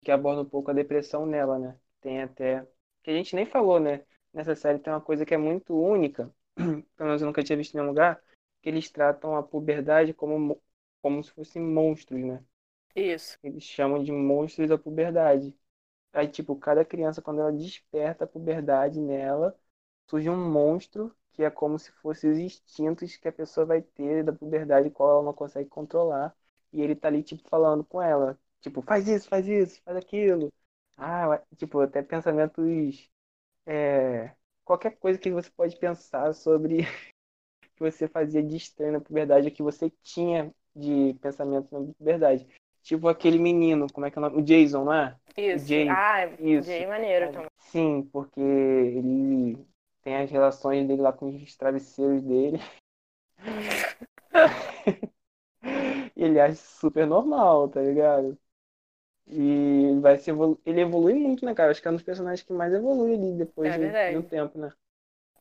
que 0.02 0.10
aborda 0.12 0.42
um 0.42 0.46
pouco 0.46 0.70
a 0.70 0.74
depressão 0.74 1.26
nela, 1.26 1.58
né? 1.58 1.80
Tem 2.06 2.22
até. 2.22 2.64
Que 3.02 3.10
a 3.10 3.14
gente 3.14 3.34
nem 3.34 3.44
falou, 3.46 3.80
né? 3.80 4.04
Nessa 4.32 4.54
série 4.54 4.78
tem 4.78 4.92
uma 4.92 5.00
coisa 5.00 5.26
que 5.26 5.34
é 5.34 5.38
muito 5.38 5.74
única, 5.76 6.32
pelo 6.56 6.84
menos 7.08 7.20
eu 7.22 7.26
nunca 7.26 7.42
tinha 7.42 7.56
visto 7.56 7.74
em 7.74 7.78
nenhum 7.78 7.88
lugar, 7.88 8.22
que 8.62 8.68
eles 8.68 8.88
tratam 8.90 9.34
a 9.36 9.42
puberdade 9.42 10.14
como, 10.14 10.38
mo- 10.38 10.62
como 11.02 11.22
se 11.24 11.32
fossem 11.32 11.60
monstros, 11.62 12.22
né? 12.24 12.44
Isso. 12.96 13.38
Eles 13.42 13.64
chamam 13.64 14.02
de 14.04 14.12
monstros 14.12 14.68
da 14.68 14.78
puberdade. 14.78 15.56
Aí, 16.12 16.28
tipo, 16.28 16.56
cada 16.56 16.84
criança, 16.84 17.22
quando 17.22 17.40
ela 17.42 17.52
desperta 17.52 18.24
a 18.24 18.28
puberdade 18.28 19.00
nela, 19.00 19.58
surge 20.08 20.30
um 20.30 20.50
monstro 20.52 21.14
que 21.32 21.42
é 21.44 21.50
como 21.50 21.78
se 21.78 21.92
fossem 21.92 22.30
os 22.32 22.38
instintos 22.38 23.16
que 23.16 23.28
a 23.28 23.32
pessoa 23.32 23.66
vai 23.66 23.82
ter 23.82 24.24
da 24.24 24.32
puberdade, 24.32 24.90
qual 24.90 25.10
ela 25.12 25.24
não 25.24 25.34
consegue 25.34 25.68
controlar. 25.70 26.36
E 26.72 26.82
ele 26.82 26.94
tá 26.96 27.08
ali, 27.08 27.22
tipo, 27.22 27.48
falando 27.48 27.84
com 27.84 28.02
ela. 28.02 28.38
Tipo, 28.60 28.82
faz 28.82 29.08
isso, 29.08 29.28
faz 29.28 29.46
isso, 29.48 29.80
faz 29.84 29.96
aquilo. 29.98 30.52
Ah, 30.96 31.40
tipo, 31.56 31.80
até 31.80 32.02
pensamentos. 32.02 33.08
é, 33.66 34.32
qualquer 34.64 34.96
coisa 34.98 35.18
que 35.18 35.30
você 35.30 35.50
pode 35.50 35.76
pensar 35.78 36.34
sobre 36.34 36.78
que 37.76 37.80
você 37.80 38.08
fazia 38.08 38.42
de 38.42 38.56
estranho 38.56 38.94
na 38.94 39.00
puberdade, 39.00 39.48
o 39.48 39.52
que 39.52 39.62
você 39.62 39.90
tinha 40.02 40.52
de 40.74 41.14
pensamento 41.20 41.68
na 41.72 41.92
puberdade. 41.94 42.46
Tipo 42.82 43.08
aquele 43.08 43.38
menino, 43.38 43.86
como 43.92 44.06
é 44.06 44.10
que 44.10 44.18
é 44.18 44.20
o 44.20 44.22
nome? 44.22 44.38
O 44.38 44.42
Jason, 44.42 44.84
não 44.84 44.92
é? 44.92 45.16
Isso. 45.36 45.66
Jay, 45.68 45.88
Ah, 45.90 46.26
isso. 46.38 46.68
Jay 46.68 46.86
maneiro 46.86 47.32
também. 47.32 47.48
Sim, 47.58 48.02
porque 48.12 48.40
ele 48.40 49.66
tem 50.02 50.16
as 50.16 50.30
relações 50.30 50.86
dele 50.86 51.02
lá 51.02 51.12
com 51.12 51.28
os 51.28 51.56
travesseiros 51.56 52.22
dele. 52.22 52.58
E 53.38 53.42
ele 56.16 56.40
acha 56.40 56.54
super 56.56 57.06
normal, 57.06 57.68
tá 57.68 57.80
ligado? 57.80 58.38
E 59.28 59.98
vai 60.00 60.18
se 60.18 60.30
evolu... 60.30 60.60
ele 60.64 60.80
evolui 60.80 61.14
muito, 61.14 61.44
né, 61.44 61.54
cara? 61.54 61.70
Acho 61.70 61.82
que 61.82 61.88
é 61.88 61.90
um 61.90 61.94
dos 61.94 62.02
personagens 62.02 62.42
que 62.42 62.52
mais 62.52 62.72
evolui 62.72 63.14
ali 63.14 63.32
depois 63.32 63.74
É 63.74 64.10
de, 64.10 64.16
um 64.16 64.22
tempo, 64.22 64.58
né? 64.58 64.72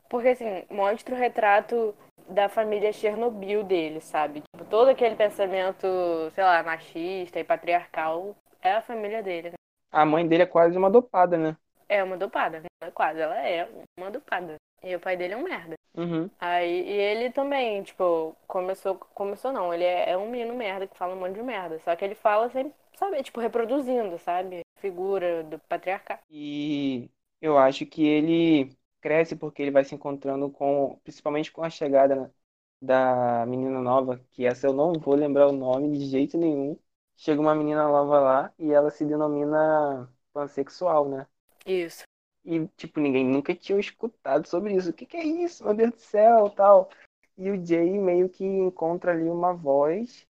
Porque, 0.08 0.28
assim, 0.28 0.64
mostra 0.70 1.14
o 1.14 1.18
retrato 1.18 1.94
da 2.28 2.48
família 2.48 2.92
Chernobyl 2.92 3.62
dele, 3.62 4.00
sabe? 4.00 4.40
Tipo, 4.40 4.64
todo 4.64 4.88
aquele 4.88 5.14
pensamento, 5.16 5.86
sei 6.34 6.44
lá, 6.44 6.62
machista 6.62 7.38
e 7.38 7.44
patriarcal 7.44 8.36
é 8.60 8.72
a 8.72 8.82
família 8.82 9.22
dele. 9.22 9.50
né? 9.50 9.54
A 9.92 10.04
mãe 10.04 10.26
dele 10.26 10.42
é 10.42 10.46
quase 10.46 10.76
uma 10.76 10.90
dopada, 10.90 11.36
né? 11.36 11.56
É 11.88 12.02
uma 12.02 12.16
dopada, 12.16 12.60
não 12.60 12.88
é 12.88 12.90
quase, 12.90 13.20
ela 13.20 13.36
é 13.48 13.68
uma 13.98 14.10
dopada. 14.10 14.56
E 14.82 14.94
o 14.94 15.00
pai 15.00 15.16
dele 15.16 15.34
é 15.34 15.36
um 15.36 15.42
merda. 15.42 15.74
Uhum. 15.96 16.28
Aí, 16.38 16.82
e 16.82 16.92
ele 16.92 17.30
também, 17.30 17.82
tipo, 17.82 18.36
começou, 18.46 18.96
começou 19.14 19.52
não, 19.52 19.72
ele 19.72 19.84
é, 19.84 20.10
é 20.10 20.16
um 20.16 20.28
menino 20.28 20.54
merda 20.54 20.86
que 20.86 20.98
fala 20.98 21.14
um 21.14 21.18
monte 21.18 21.34
de 21.34 21.42
merda. 21.42 21.78
Só 21.80 21.94
que 21.96 22.04
ele 22.04 22.14
fala 22.14 22.50
sem 22.50 22.72
saber, 22.96 23.22
tipo, 23.22 23.40
reproduzindo, 23.40 24.18
sabe? 24.18 24.60
Figura 24.76 25.44
do 25.44 25.58
patriarcado. 25.60 26.20
E 26.30 27.10
eu 27.40 27.56
acho 27.56 27.86
que 27.86 28.06
ele 28.06 28.76
cresce 29.00 29.36
porque 29.36 29.62
ele 29.62 29.70
vai 29.70 29.84
se 29.84 29.94
encontrando 29.94 30.50
com, 30.50 30.98
principalmente 31.04 31.52
com 31.52 31.62
a 31.62 31.70
chegada 31.70 32.34
da 32.80 33.46
menina 33.46 33.80
nova, 33.80 34.20
que 34.32 34.44
essa 34.44 34.66
eu 34.66 34.72
não 34.72 34.92
vou 34.94 35.14
lembrar 35.14 35.48
o 35.48 35.52
nome 35.52 35.96
de 35.96 36.06
jeito 36.06 36.36
nenhum. 36.36 36.78
Chega 37.16 37.40
uma 37.40 37.54
menina 37.54 37.86
nova 37.88 38.20
lá 38.20 38.52
e 38.58 38.72
ela 38.72 38.90
se 38.90 39.04
denomina 39.04 40.12
pansexual, 40.32 41.08
né? 41.08 41.26
Isso. 41.64 42.02
E, 42.44 42.66
tipo, 42.76 43.00
ninguém 43.00 43.24
nunca 43.24 43.54
tinha 43.54 43.78
escutado 43.80 44.46
sobre 44.46 44.74
isso. 44.74 44.90
O 44.90 44.92
que 44.92 45.06
que 45.06 45.16
é 45.16 45.24
isso? 45.24 45.64
Meu 45.64 45.74
Deus 45.74 45.90
do 45.92 46.00
céu, 46.00 46.50
tal. 46.50 46.90
E 47.36 47.50
o 47.50 47.66
Jay 47.66 47.98
meio 47.98 48.28
que 48.28 48.44
encontra 48.44 49.12
ali 49.12 49.28
uma 49.28 49.52
voz 49.52 50.26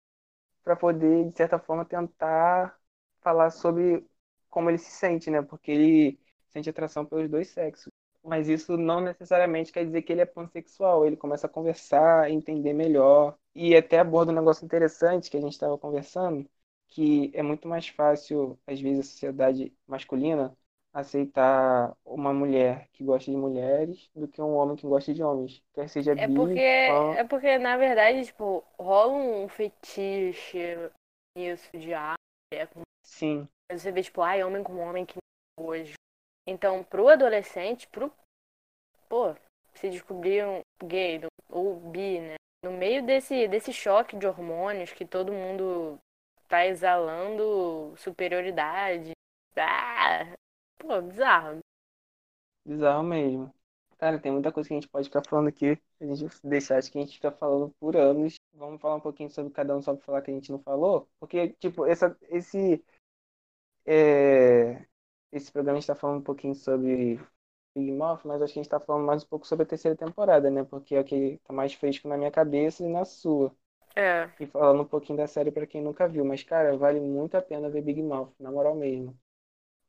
para 0.64 0.76
poder, 0.76 1.30
de 1.30 1.36
certa 1.36 1.58
forma, 1.58 1.84
tentar 1.84 2.78
falar 3.22 3.50
sobre 3.50 4.06
como 4.50 4.70
ele 4.70 4.78
se 4.78 4.90
sente, 4.90 5.30
né? 5.30 5.42
Porque 5.42 5.70
ele 5.70 6.20
sente 6.50 6.70
atração 6.70 7.04
pelos 7.04 7.28
dois 7.30 7.48
sexos. 7.50 7.92
Mas 8.22 8.48
isso 8.48 8.76
não 8.76 9.00
necessariamente 9.00 9.70
quer 9.72 9.84
dizer 9.84 10.02
que 10.02 10.12
ele 10.12 10.22
é 10.22 10.26
pansexual. 10.26 11.06
Ele 11.06 11.16
começa 11.16 11.46
a 11.46 11.50
conversar, 11.50 12.30
entender 12.30 12.72
melhor. 12.72 13.36
E 13.54 13.76
até 13.76 13.98
aborda 13.98 14.32
um 14.32 14.34
negócio 14.34 14.64
interessante 14.64 15.30
que 15.30 15.36
a 15.36 15.40
gente 15.40 15.52
estava 15.52 15.76
conversando, 15.78 16.48
que 16.88 17.30
é 17.34 17.42
muito 17.42 17.68
mais 17.68 17.88
fácil, 17.88 18.58
às 18.66 18.80
vezes, 18.80 19.00
a 19.00 19.10
sociedade 19.10 19.76
masculina 19.86 20.56
aceitar 20.94 21.92
uma 22.04 22.32
mulher 22.32 22.88
que 22.92 23.02
gosta 23.02 23.28
de 23.28 23.36
mulheres 23.36 24.08
do 24.14 24.28
que 24.28 24.40
um 24.40 24.54
homem 24.54 24.76
que 24.76 24.86
gosta 24.86 25.12
de 25.12 25.24
homens. 25.24 25.60
Quer 25.74 25.88
seja 25.88 26.12
É 26.12 26.28
bi, 26.28 26.34
porque, 26.34 26.86
pan, 26.88 27.14
é 27.16 27.24
porque, 27.24 27.58
na 27.58 27.76
verdade, 27.76 28.24
tipo, 28.24 28.64
rola 28.78 29.12
um 29.12 29.48
fetiche 29.48 30.58
nisso 31.36 31.68
de 31.76 31.92
ah, 31.92 32.14
é 32.52 32.64
com 32.66 32.82
sim. 33.02 33.48
Você 33.72 33.90
vê, 33.90 34.02
tipo, 34.02 34.22
ai, 34.22 34.44
homem 34.44 34.62
com 34.62 34.78
homem 34.78 35.04
que 35.04 35.18
hoje. 35.58 35.94
Então, 36.46 36.84
pro 36.84 37.08
adolescente, 37.08 37.88
pro. 37.88 38.12
Pô, 39.08 39.34
se 39.74 39.90
descobrir 39.90 40.46
um 40.46 40.60
gay 40.86 41.20
ou 41.48 41.76
bi, 41.76 42.20
né? 42.20 42.36
No 42.64 42.72
meio 42.72 43.04
desse, 43.04 43.48
desse 43.48 43.72
choque 43.72 44.16
de 44.16 44.26
hormônios 44.26 44.92
que 44.92 45.04
todo 45.04 45.32
mundo 45.32 45.98
tá 46.48 46.64
exalando 46.66 47.94
superioridade. 47.96 49.10
Ah! 49.56 50.34
Pô, 50.86 51.00
bizarro. 51.02 51.60
Bizarro 52.64 53.02
mesmo. 53.02 53.52
Cara, 53.98 54.18
tem 54.18 54.32
muita 54.32 54.52
coisa 54.52 54.68
que 54.68 54.74
a 54.74 54.76
gente 54.80 54.88
pode 54.88 55.06
ficar 55.08 55.22
falando 55.28 55.48
aqui. 55.48 55.78
A 56.00 56.04
gente 56.06 56.26
deixar, 56.42 56.78
acho 56.78 56.90
que 56.90 56.98
a 56.98 57.00
gente 57.02 57.14
fica 57.14 57.30
falando 57.32 57.70
por 57.80 57.96
anos. 57.96 58.34
Vamos 58.52 58.80
falar 58.80 58.96
um 58.96 59.00
pouquinho 59.00 59.30
sobre 59.30 59.52
cada 59.52 59.76
um, 59.76 59.82
só 59.82 59.94
pra 59.94 60.04
falar 60.04 60.22
que 60.22 60.30
a 60.30 60.34
gente 60.34 60.50
não 60.52 60.58
falou. 60.58 61.08
Porque, 61.20 61.50
tipo, 61.60 61.86
essa, 61.86 62.16
esse. 62.28 62.82
é, 63.86 64.86
esse 65.32 65.50
programa 65.52 65.78
a 65.78 65.80
gente 65.80 65.86
tá 65.88 65.94
falando 65.94 66.20
um 66.20 66.22
pouquinho 66.24 66.54
sobre 66.54 67.16
Big 67.76 67.92
Mouth, 67.92 68.22
mas 68.26 68.42
acho 68.42 68.52
que 68.54 68.60
a 68.60 68.62
gente 68.62 68.70
tá 68.70 68.80
falando 68.80 69.06
mais 69.06 69.24
um 69.24 69.28
pouco 69.28 69.46
sobre 69.46 69.64
a 69.64 69.66
terceira 69.68 69.96
temporada, 69.96 70.50
né? 70.50 70.64
Porque 70.64 70.94
é 70.94 71.00
o 71.00 71.04
que 71.04 71.38
tá 71.44 71.52
mais 71.52 71.74
fresco 71.74 72.08
na 72.08 72.16
minha 72.16 72.30
cabeça 72.30 72.84
e 72.84 72.88
na 72.88 73.04
sua. 73.04 73.54
É. 73.96 74.30
E 74.40 74.46
falando 74.46 74.82
um 74.82 74.86
pouquinho 74.86 75.18
da 75.18 75.26
série 75.28 75.52
pra 75.52 75.66
quem 75.66 75.82
nunca 75.82 76.08
viu. 76.08 76.24
Mas, 76.24 76.42
cara, 76.44 76.76
vale 76.76 77.00
muito 77.00 77.36
a 77.36 77.42
pena 77.42 77.70
ver 77.70 77.82
Big 77.82 78.02
Mouth, 78.02 78.32
na 78.40 78.50
moral 78.52 78.74
mesmo. 78.76 79.18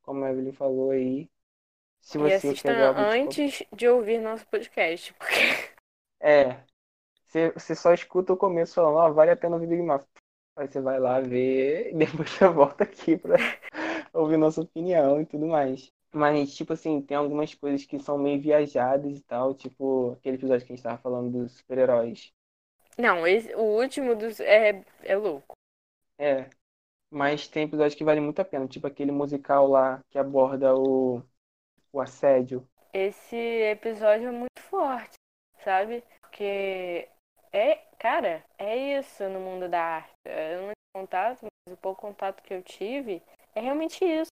Como 0.05 0.23
a 0.23 0.31
Evelyn 0.31 0.53
falou 0.53 0.91
aí. 0.91 1.29
Se 2.01 2.17
E 2.17 2.21
você 2.21 2.33
assista 2.35 2.63
quer 2.69 2.83
algo 2.87 2.99
antes 2.99 3.63
de 3.75 3.87
ouvir 3.87 4.19
nosso 4.19 4.45
podcast. 4.47 5.13
Porque 5.13 5.35
É. 6.19 6.63
Você, 7.25 7.51
você 7.51 7.75
só 7.75 7.93
escuta 7.93 8.33
o 8.33 8.37
começo 8.37 8.75
falando, 8.75 8.95
ó, 8.97 9.11
vale 9.11 9.31
a 9.31 9.35
pena 9.35 9.57
ver 9.59 9.67
Big 9.67 9.81
Mouth. 9.81 10.05
Aí 10.55 10.67
você 10.67 10.79
vai 10.79 10.99
lá 10.99 11.19
ver 11.19 11.91
e 11.91 11.95
depois 11.97 12.29
você 12.29 12.47
volta 12.47 12.83
aqui 12.83 13.17
pra 13.17 13.35
ouvir 14.13 14.37
nossa 14.37 14.61
opinião 14.61 15.19
e 15.21 15.25
tudo 15.25 15.47
mais. 15.47 15.91
Mas, 16.13 16.55
tipo 16.55 16.71
assim, 16.71 17.01
tem 17.01 17.17
algumas 17.17 17.53
coisas 17.53 17.85
que 17.85 17.99
são 17.99 18.17
meio 18.17 18.39
viajadas 18.39 19.17
e 19.17 19.21
tal, 19.23 19.53
tipo 19.53 20.11
aquele 20.13 20.37
episódio 20.37 20.65
que 20.65 20.71
a 20.71 20.75
gente 20.75 20.83
tava 20.83 20.97
falando 21.01 21.29
dos 21.31 21.57
super-heróis. 21.57 22.31
Não, 22.97 23.27
esse- 23.27 23.53
o 23.55 23.61
último 23.61 24.15
dos 24.15 24.39
é, 24.39 24.81
é 25.03 25.15
louco. 25.17 25.55
É. 26.17 26.49
Mas 27.15 27.47
tem 27.47 27.63
episódios 27.63 27.95
que 27.95 28.03
valem 28.03 28.21
muito 28.23 28.39
a 28.41 28.45
pena, 28.45 28.67
tipo 28.67 28.87
aquele 28.87 29.11
musical 29.11 29.67
lá 29.67 30.01
que 30.11 30.17
aborda 30.19 30.75
o, 30.77 31.21
o 31.93 32.01
assédio. 32.01 32.67
Esse 32.93 33.35
episódio 33.35 34.29
é 34.29 34.31
muito 34.31 34.61
forte, 34.69 35.13
sabe? 35.63 36.03
Porque 36.21 37.07
é, 37.51 37.75
cara, 37.99 38.43
é 38.57 38.97
isso 38.99 39.27
no 39.29 39.39
mundo 39.39 39.69
da 39.69 39.81
arte. 39.81 40.13
Eu 40.25 40.61
não 40.61 40.67
tive 40.69 40.75
contato, 40.95 41.39
mas 41.43 41.73
o 41.73 41.77
pouco 41.77 42.01
contato 42.01 42.41
que 42.41 42.53
eu 42.53 42.63
tive 42.63 43.21
é 43.53 43.59
realmente 43.61 44.03
isso. 44.03 44.31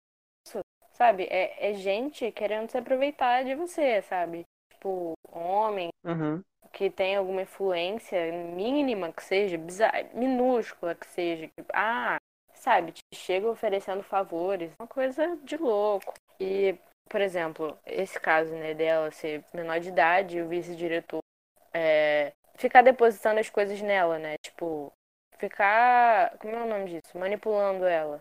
Sabe? 0.92 1.24
É, 1.30 1.70
é 1.70 1.74
gente 1.74 2.32
querendo 2.32 2.70
se 2.70 2.78
aproveitar 2.78 3.44
de 3.44 3.54
você, 3.54 4.00
sabe? 4.02 4.44
Tipo, 4.72 5.12
homem 5.30 5.90
Uhum. 6.04 6.44
que 6.72 6.90
tem 6.90 7.16
alguma 7.16 7.42
influência 7.42 8.32
mínima 8.32 9.12
que 9.12 9.22
seja, 9.22 9.58
bizarra, 9.58 10.04
minúscula 10.14 10.94
que 10.94 11.06
seja, 11.06 11.48
que, 11.48 11.64
ah, 11.72 12.18
sabe, 12.66 12.90
te 12.92 13.02
chega 13.14 13.48
oferecendo 13.48 14.02
favores, 14.02 14.72
uma 14.80 14.88
coisa 14.88 15.36
de 15.44 15.56
louco. 15.56 16.14
E, 16.40 16.76
por 17.08 17.20
exemplo, 17.20 17.78
esse 17.86 18.18
caso, 18.18 18.52
né, 18.54 18.74
dela 18.74 19.10
ser 19.12 19.44
menor 19.54 19.78
de 19.78 19.88
idade 19.88 20.38
e 20.38 20.42
o 20.42 20.48
vice-diretor 20.48 21.20
é, 21.72 22.32
ficar 22.56 22.82
depositando 22.82 23.38
as 23.38 23.48
coisas 23.48 23.80
nela, 23.80 24.18
né? 24.18 24.34
Tipo, 24.42 24.90
ficar, 25.38 26.36
como 26.38 26.56
é 26.56 26.62
o 26.62 26.66
nome 26.68 26.86
disso? 26.86 27.16
Manipulando 27.16 27.84
ela. 27.86 28.18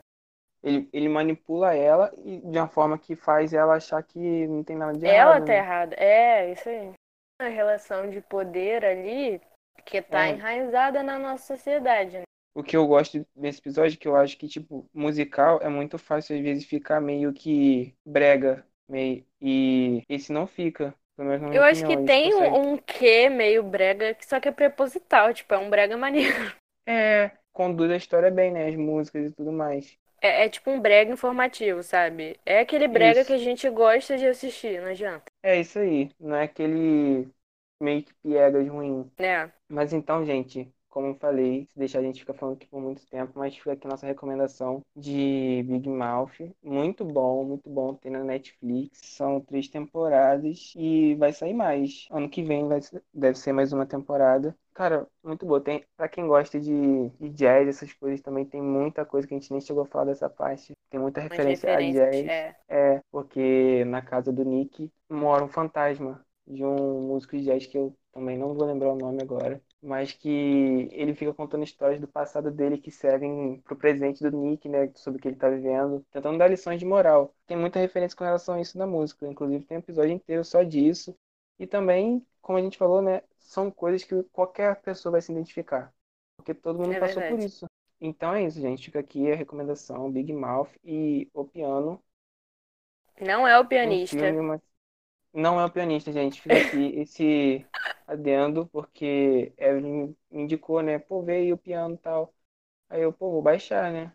Ele, 0.64 0.88
ele 0.94 1.10
manipula 1.10 1.74
ela 1.76 2.14
e 2.24 2.38
de 2.40 2.58
uma 2.58 2.68
forma 2.68 2.98
que 3.00 3.16
faz 3.16 3.54
ela 3.54 3.76
achar 3.76 4.02
que 4.04 4.48
não 4.48 4.64
tem 4.64 4.76
nada 4.76 4.98
de 4.98 5.06
Ela 5.06 5.36
errado, 5.36 5.46
tá 5.46 5.52
né? 5.54 5.58
errada. 5.58 5.96
É, 5.96 6.52
isso 6.52 6.70
aí. 6.70 6.94
A 7.42 7.48
relação 7.48 8.10
de 8.10 8.22
poder 8.22 8.86
ali 8.86 9.42
que 9.86 10.02
tá 10.02 10.28
É. 10.28 10.32
enraizada 10.32 11.04
na 11.04 11.20
nossa 11.20 11.56
sociedade, 11.56 12.18
né? 12.18 12.24
O 12.56 12.64
que 12.64 12.76
eu 12.78 12.88
gosto 12.88 13.26
desse 13.36 13.60
episódio 13.60 13.96
é 13.96 13.98
que 13.98 14.08
eu 14.08 14.16
acho 14.16 14.38
que, 14.38 14.48
tipo, 14.48 14.90
musical 14.94 15.60
é 15.62 15.70
muito 15.70 15.98
fácil 15.98 16.36
às 16.38 16.42
vezes 16.42 16.66
ficar 16.66 17.02
meio 17.02 17.34
que 17.34 17.94
brega, 18.06 18.66
meio... 18.90 19.26
e 19.42 20.02
esse 20.10 20.32
não 20.32 20.48
fica, 20.48 20.96
Eu 21.54 21.64
acho 21.64 21.86
que 21.86 21.98
tem 21.98 22.24
eles 22.24 22.36
conseguem- 22.36 22.60
um, 22.74 22.78
quê 22.78 23.30
meio 23.30 23.62
brega, 23.62 24.14
que 24.14 24.26
só 24.26 24.40
que 24.40 24.48
é 24.48 24.52
proposital, 24.52 25.34
tipo, 25.34 25.54
é 25.54 25.58
um 25.58 25.70
brega 25.70 25.98
maneiro. 25.98 26.56
É, 26.88 27.32
conduz 27.54 27.92
a 27.92 27.96
história 27.98 28.32
bem, 28.32 28.52
né? 28.52 28.68
As 28.68 28.76
músicas 28.76 29.28
e 29.28 29.32
tudo 29.32 29.52
mais. 29.52 29.98
É, 30.22 30.46
é 30.46 30.50
tipo 30.50 30.72
um 30.72 30.80
brega 30.80 31.12
informativo, 31.12 31.84
sabe? 31.84 32.40
É 32.46 32.60
aquele 32.60 32.88
brega 32.88 33.22
Isso. 33.22 33.28
que 33.28 33.34
a 33.34 33.38
gente 33.38 33.70
gosta 33.70 34.18
de 34.18 34.28
assistir, 34.28 34.82
não 34.82 34.90
adianta. 34.90 35.26
É 35.44 35.60
isso 35.60 35.80
aí, 35.80 36.10
não 36.20 36.36
é 36.36 36.44
aquele 36.44 37.30
meio 37.80 38.04
que 38.04 38.14
piegas 38.16 38.68
ruim. 38.68 39.10
né? 39.20 39.52
Mas 39.70 39.94
então, 39.94 40.26
gente, 40.26 40.74
como 40.96 41.08
eu 41.08 41.16
falei, 41.16 41.68
se 41.70 41.78
deixar 41.78 42.00
a 42.00 42.04
gente 42.04 42.22
fica 42.22 42.34
falando 42.34 42.56
aqui 42.56 42.68
por 42.68 42.80
muito 42.80 43.06
tempo, 43.08 43.34
mas 43.36 43.54
fica 43.54 43.74
aqui 43.74 43.86
nossa 43.86 44.08
recomendação 44.08 44.82
de 44.96 45.62
Big 45.68 45.90
Mouth. 45.90 46.56
Muito 46.64 47.04
bom, 47.04 47.44
muito 47.44 47.70
bom. 47.70 47.96
Tem 47.96 48.10
na 48.10 48.24
Netflix. 48.24 49.02
São 49.04 49.42
três 49.42 49.68
temporadas 49.68 50.72
e 50.74 51.14
vai 51.16 51.34
sair 51.34 51.54
mais. 51.54 52.08
Ano 52.10 52.30
que 52.30 52.42
vem 52.42 52.66
vai 52.70 52.80
deve 53.14 53.38
ser 53.38 53.52
mais 53.52 53.74
uma 53.74 53.86
temporada. 53.86 54.56
Cara, 54.74 55.06
muito 55.22 55.46
boa. 55.46 55.60
Tem, 55.60 55.84
pra 55.98 56.08
quem 56.08 56.26
gosta 56.28 56.62
de, 56.62 57.10
de 57.20 57.30
jazz, 57.30 57.68
essas 57.68 57.92
coisas 57.92 58.22
também, 58.22 58.46
tem 58.46 58.62
muita 58.62 59.04
coisa 59.04 59.28
que 59.28 59.34
a 59.34 59.38
gente 59.38 59.52
nem 59.52 59.60
chegou 59.60 59.84
a 59.84 59.88
falar 59.88 60.06
dessa 60.06 60.30
parte. 60.30 60.72
Tem 60.90 60.98
muita 60.98 61.20
referência 61.20 61.76
a 61.76 61.82
jazz. 61.82 62.26
É. 62.26 62.56
É, 62.70 63.02
porque 63.12 63.84
na 63.84 64.02
casa 64.02 64.32
do 64.32 64.46
Nick 64.46 64.90
mora 65.10 65.44
um 65.44 65.50
fantasma 65.50 66.26
de 66.48 66.64
um 66.64 67.02
músico 67.02 67.36
de 67.36 67.44
jazz 67.44 67.66
que 67.66 67.78
eu 67.78 67.94
também 68.14 68.38
não 68.38 68.54
vou 68.54 68.66
lembrar 68.66 68.94
o 68.94 68.98
nome 68.98 69.22
agora, 69.22 69.62
mas 69.86 70.12
que 70.14 70.30
ele 70.92 71.14
fica 71.16 71.34
contando 71.34 71.64
histórias 71.64 72.00
do 72.02 72.08
passado 72.08 72.52
dele 72.52 72.78
que 72.78 72.92
servem 72.92 73.60
pro 73.62 73.76
presente 73.76 74.22
do 74.24 74.32
Nick, 74.36 74.68
né, 74.70 74.92
sobre 74.96 75.20
o 75.20 75.22
que 75.22 75.28
ele 75.30 75.38
tá 75.38 75.50
vivendo, 75.50 76.06
tentando 76.12 76.38
dar 76.38 76.48
lições 76.50 76.80
de 76.80 76.86
moral. 76.86 77.34
Tem 77.48 77.58
muita 77.58 77.80
referência 77.80 78.18
com 78.18 78.24
relação 78.24 78.56
a 78.56 78.62
isso 78.62 78.78
na 78.78 78.88
música, 78.88 79.28
inclusive 79.28 79.64
tem 79.66 79.78
um 79.78 79.80
episódio 79.82 80.12
inteiro 80.14 80.44
só 80.44 80.64
disso. 80.64 81.16
E 81.60 81.68
também, 81.68 82.26
como 82.42 82.58
a 82.58 82.62
gente 82.62 82.78
falou, 82.78 83.02
né, 83.02 83.22
são 83.40 83.72
coisas 83.72 84.04
que 84.04 84.24
qualquer 84.26 84.82
pessoa 84.82 85.12
vai 85.14 85.22
se 85.22 85.32
identificar, 85.32 85.94
porque 86.38 86.54
todo 86.54 86.80
mundo 86.80 86.96
É 86.96 86.98
passou 86.98 87.24
por 87.24 87.40
verdade. 87.40 87.40
isso. 87.40 87.66
Então 88.02 88.34
é 88.34 88.44
isso, 88.46 88.60
gente. 88.60 88.86
Fica 88.86 89.00
aqui 89.00 89.32
a 89.32 89.36
recomendação, 89.36 90.12
Big 90.12 90.34
Mouth 90.34 90.70
e 90.84 91.30
O 91.34 91.46
Piano, 91.46 92.02
Não 93.20 93.46
é 93.46 93.60
o 93.60 93.66
um 93.84 93.98
pianista. 94.06 94.10
filme, 94.10 94.42
mas 94.42 94.62
não 95.36 95.60
é 95.60 95.66
o 95.66 95.72
pianista, 95.72 96.12
gente. 96.12 96.42
Fica 96.42 96.56
aqui 96.58 96.96
esse 97.00 97.66
adendo, 98.08 98.68
porque 98.68 99.54
Evelyn 99.58 100.16
me 100.32 100.42
indicou, 100.44 100.82
né? 100.82 101.00
Pô, 101.00 101.22
veio 101.22 101.56
o 101.56 101.58
piano 101.58 101.96
e 101.96 101.98
tal. 101.98 102.34
Aí 102.90 103.02
eu, 103.02 103.14
pô, 103.14 103.32
vou 103.32 103.42
baixar, 103.42 103.92
né? 103.92 104.14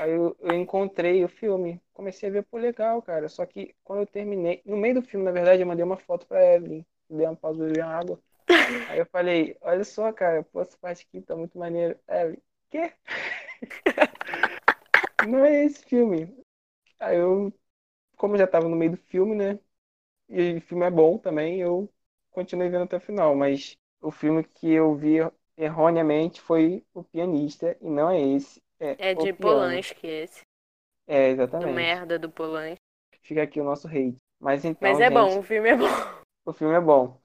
Aí 0.00 0.10
eu, 0.10 0.36
eu 0.40 0.54
encontrei 0.54 1.24
o 1.24 1.28
filme, 1.28 1.80
comecei 1.92 2.28
a 2.28 2.32
ver, 2.32 2.44
pô, 2.44 2.58
legal, 2.58 3.02
cara. 3.02 3.28
Só 3.28 3.46
que 3.46 3.74
quando 3.84 4.00
eu 4.00 4.06
terminei, 4.06 4.62
no 4.64 4.76
meio 4.76 4.96
do 4.96 5.02
filme, 5.02 5.24
na 5.24 5.32
verdade, 5.32 5.62
eu 5.62 5.66
mandei 5.66 5.84
uma 5.84 5.96
foto 5.96 6.26
pra 6.26 6.44
Evelyn, 6.54 6.84
dei 7.08 7.26
uma 7.26 7.36
pausa, 7.36 7.64
bebi 7.64 7.80
uma 7.80 7.94
água. 7.94 8.20
Aí 8.88 8.98
eu 8.98 9.06
falei, 9.06 9.56
olha 9.60 9.84
só, 9.84 10.12
cara, 10.12 10.42
pô, 10.44 10.60
essa 10.60 10.76
parte 10.78 11.06
aqui 11.08 11.20
tá 11.22 11.36
muito 11.36 11.58
maneiro. 11.58 11.98
Evelyn, 12.08 12.38
quê? 12.70 12.92
Não 15.28 15.44
é 15.44 15.64
esse 15.64 15.84
filme. 15.84 16.34
Aí 17.00 17.18
eu, 17.18 17.52
como 18.16 18.34
eu 18.34 18.38
já 18.40 18.46
tava 18.46 18.68
no 18.68 18.76
meio 18.76 18.92
do 18.92 18.96
filme, 18.98 19.34
né? 19.36 19.58
E 20.28 20.54
o 20.54 20.60
filme 20.62 20.84
é 20.86 20.90
bom 20.90 21.18
também, 21.18 21.60
eu 21.60 21.88
continuei 22.30 22.68
vendo 22.68 22.84
até 22.84 22.96
o 22.96 23.00
final, 23.00 23.34
mas 23.34 23.76
o 24.00 24.10
filme 24.10 24.42
que 24.42 24.70
eu 24.70 24.94
vi 24.94 25.18
erroneamente 25.56 26.40
foi 26.40 26.82
O 26.94 27.04
Pianista, 27.04 27.76
e 27.80 27.88
não 27.88 28.10
é 28.10 28.20
esse, 28.20 28.60
é 28.80 29.10
É 29.10 29.14
de. 29.14 29.32
Polanski 29.32 30.06
esse. 30.06 30.40
É, 31.06 31.28
Do 31.28 31.32
exatamente. 31.42 31.74
merda 31.74 32.18
do 32.18 32.30
Polanski. 32.30 32.80
Fica 33.20 33.42
aqui 33.42 33.60
o 33.60 33.64
nosso 33.64 33.86
hate. 33.86 34.16
Mas 34.40 34.64
então, 34.64 34.90
Mas 34.90 35.00
é 35.00 35.08
bom, 35.08 35.28
gente, 35.28 35.38
o 35.38 35.42
filme 35.42 35.68
é 35.68 35.76
bom. 35.76 35.86
o 36.46 36.52
filme 36.52 36.74
é 36.74 36.80
bom. 36.80 37.16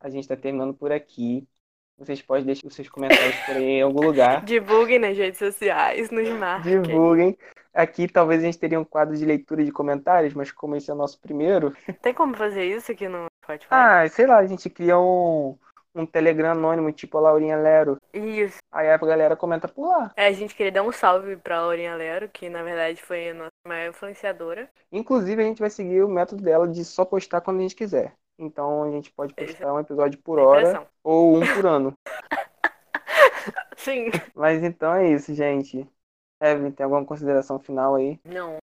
A 0.00 0.10
gente 0.10 0.28
tá 0.28 0.36
terminando 0.36 0.74
por 0.74 0.92
aqui. 0.92 1.48
Vocês 1.96 2.20
podem 2.20 2.44
deixar 2.44 2.66
os 2.66 2.74
seus 2.74 2.88
comentários 2.88 3.36
por 3.46 3.56
aí 3.56 3.64
em 3.64 3.82
algum 3.82 4.04
lugar. 4.04 4.44
Divulguem 4.44 4.98
nas 4.98 5.16
redes 5.16 5.38
sociais, 5.38 6.10
nos 6.10 6.28
marquem. 6.28 6.82
Divulguem. 6.82 7.38
Aqui 7.74 8.06
talvez 8.06 8.40
a 8.40 8.46
gente 8.46 8.58
teria 8.58 8.78
um 8.78 8.84
quadro 8.84 9.16
de 9.16 9.24
leitura 9.24 9.64
de 9.64 9.72
comentários, 9.72 10.32
mas 10.32 10.52
como 10.52 10.76
esse 10.76 10.90
é 10.90 10.94
o 10.94 10.96
nosso 10.96 11.20
primeiro, 11.20 11.74
Tem 12.00 12.14
como 12.14 12.36
fazer 12.36 12.64
isso 12.64 12.92
aqui 12.92 13.08
no 13.08 13.26
Spotify? 13.42 13.68
ah, 13.70 14.08
sei 14.08 14.26
lá, 14.26 14.38
a 14.38 14.46
gente 14.46 14.70
cria 14.70 14.98
um, 14.98 15.56
um 15.94 16.06
Telegram 16.06 16.52
anônimo, 16.52 16.92
tipo 16.92 17.18
a 17.18 17.20
Laurinha 17.22 17.56
Lero. 17.56 17.98
Isso. 18.12 18.58
Aí 18.70 18.88
a 18.88 18.96
galera 18.96 19.36
comenta 19.36 19.66
por 19.66 19.88
lá. 19.88 20.12
É, 20.16 20.26
a 20.26 20.32
gente 20.32 20.54
queria 20.54 20.70
dar 20.70 20.82
um 20.82 20.92
salve 20.92 21.36
pra 21.36 21.62
Laurinha 21.62 21.94
Lero, 21.96 22.28
que 22.28 22.48
na 22.48 22.62
verdade 22.62 23.02
foi 23.02 23.30
a 23.30 23.34
nossa 23.34 23.50
maior 23.66 23.90
influenciadora. 23.90 24.68
Inclusive, 24.92 25.42
a 25.42 25.46
gente 25.46 25.60
vai 25.60 25.70
seguir 25.70 26.02
o 26.02 26.08
método 26.08 26.42
dela 26.42 26.68
de 26.68 26.84
só 26.84 27.04
postar 27.04 27.40
quando 27.40 27.58
a 27.58 27.62
gente 27.62 27.74
quiser. 27.74 28.12
Então 28.38 28.82
a 28.84 28.90
gente 28.90 29.12
pode 29.12 29.32
postar 29.34 29.72
um 29.72 29.80
episódio 29.80 30.18
por 30.20 30.38
hora 30.38 30.86
ou 31.02 31.36
um 31.36 31.54
por 31.54 31.66
ano. 31.66 31.92
Sim. 33.76 34.10
Mas 34.34 34.62
então 34.62 34.94
é 34.94 35.08
isso, 35.08 35.34
gente. 35.34 35.86
Evelyn, 36.44 36.72
tem 36.72 36.84
alguma 36.84 37.04
consideração 37.04 37.58
final 37.58 37.94
aí? 37.94 38.18
Não. 38.24 38.58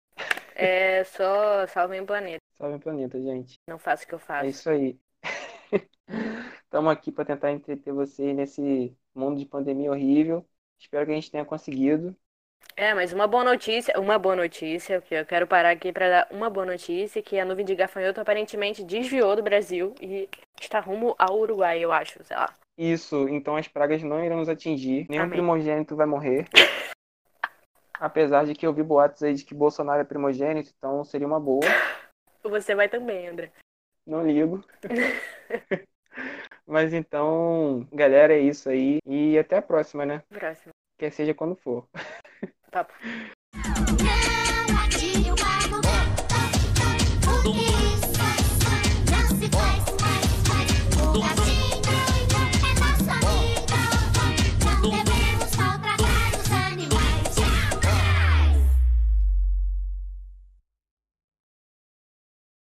É 0.54 1.04
só 1.04 1.66
salvem 1.66 2.00
o 2.00 2.06
planeta. 2.06 2.38
Salve 2.56 2.76
o 2.76 2.80
planeta, 2.80 3.20
gente. 3.20 3.56
Não 3.68 3.78
faça 3.78 4.04
o 4.04 4.06
que 4.08 4.14
eu 4.14 4.18
É 4.18 4.20
faço. 4.22 4.46
isso 4.46 4.70
aí. 4.70 4.96
Estamos 6.64 6.90
aqui 6.90 7.12
para 7.12 7.24
tentar 7.26 7.52
entreter 7.52 7.92
vocês 7.92 8.34
nesse 8.34 8.96
mundo 9.14 9.38
de 9.38 9.44
pandemia 9.46 9.90
horrível. 9.90 10.44
Espero 10.80 11.04
que 11.06 11.12
a 11.12 11.14
gente 11.14 11.30
tenha 11.30 11.44
conseguido. 11.44 12.16
É, 12.74 12.92
mas 12.94 13.12
uma 13.12 13.26
boa 13.26 13.44
notícia, 13.44 13.98
uma 13.98 14.18
boa 14.18 14.36
notícia, 14.36 15.00
que 15.00 15.14
eu 15.14 15.24
quero 15.24 15.46
parar 15.46 15.70
aqui 15.70 15.92
pra 15.92 16.08
dar 16.08 16.28
uma 16.30 16.50
boa 16.50 16.66
notícia, 16.66 17.22
que 17.22 17.38
a 17.38 17.44
nuvem 17.44 17.64
de 17.64 17.74
gafanhoto 17.74 18.20
aparentemente 18.20 18.84
desviou 18.84 19.34
do 19.36 19.42
Brasil 19.42 19.94
e 20.00 20.28
está 20.60 20.80
rumo 20.80 21.14
ao 21.18 21.38
Uruguai, 21.38 21.82
eu 21.82 21.92
acho, 21.92 22.22
sei 22.24 22.36
lá. 22.36 22.52
Isso, 22.76 23.26
então 23.28 23.56
as 23.56 23.66
pragas 23.68 24.02
não 24.02 24.22
irão 24.22 24.36
nos 24.38 24.48
atingir. 24.48 25.06
Nenhum 25.08 25.22
Amém. 25.24 25.32
primogênito 25.38 25.96
vai 25.96 26.06
morrer. 26.06 26.46
Apesar 27.98 28.44
de 28.44 28.54
que 28.54 28.66
eu 28.66 28.72
vi 28.72 28.82
boatos 28.82 29.22
aí 29.22 29.34
de 29.34 29.44
que 29.44 29.54
Bolsonaro 29.54 30.00
é 30.00 30.04
primogênito, 30.04 30.72
então 30.76 31.04
seria 31.04 31.26
uma 31.26 31.40
boa. 31.40 31.64
Você 32.42 32.74
vai 32.74 32.88
também, 32.88 33.28
André. 33.28 33.50
Não 34.06 34.26
ligo. 34.26 34.64
Mas 36.66 36.92
então, 36.92 37.86
galera, 37.92 38.34
é 38.34 38.40
isso 38.40 38.68
aí. 38.68 38.98
E 39.06 39.38
até 39.38 39.58
a 39.58 39.62
próxima, 39.62 40.04
né? 40.04 40.22
Próximo. 40.28 40.72
Quer 40.98 41.12
seja 41.12 41.34
quando 41.34 41.56
for. 41.56 41.88
Papo. 42.70 42.92
Yeah. 43.98 44.35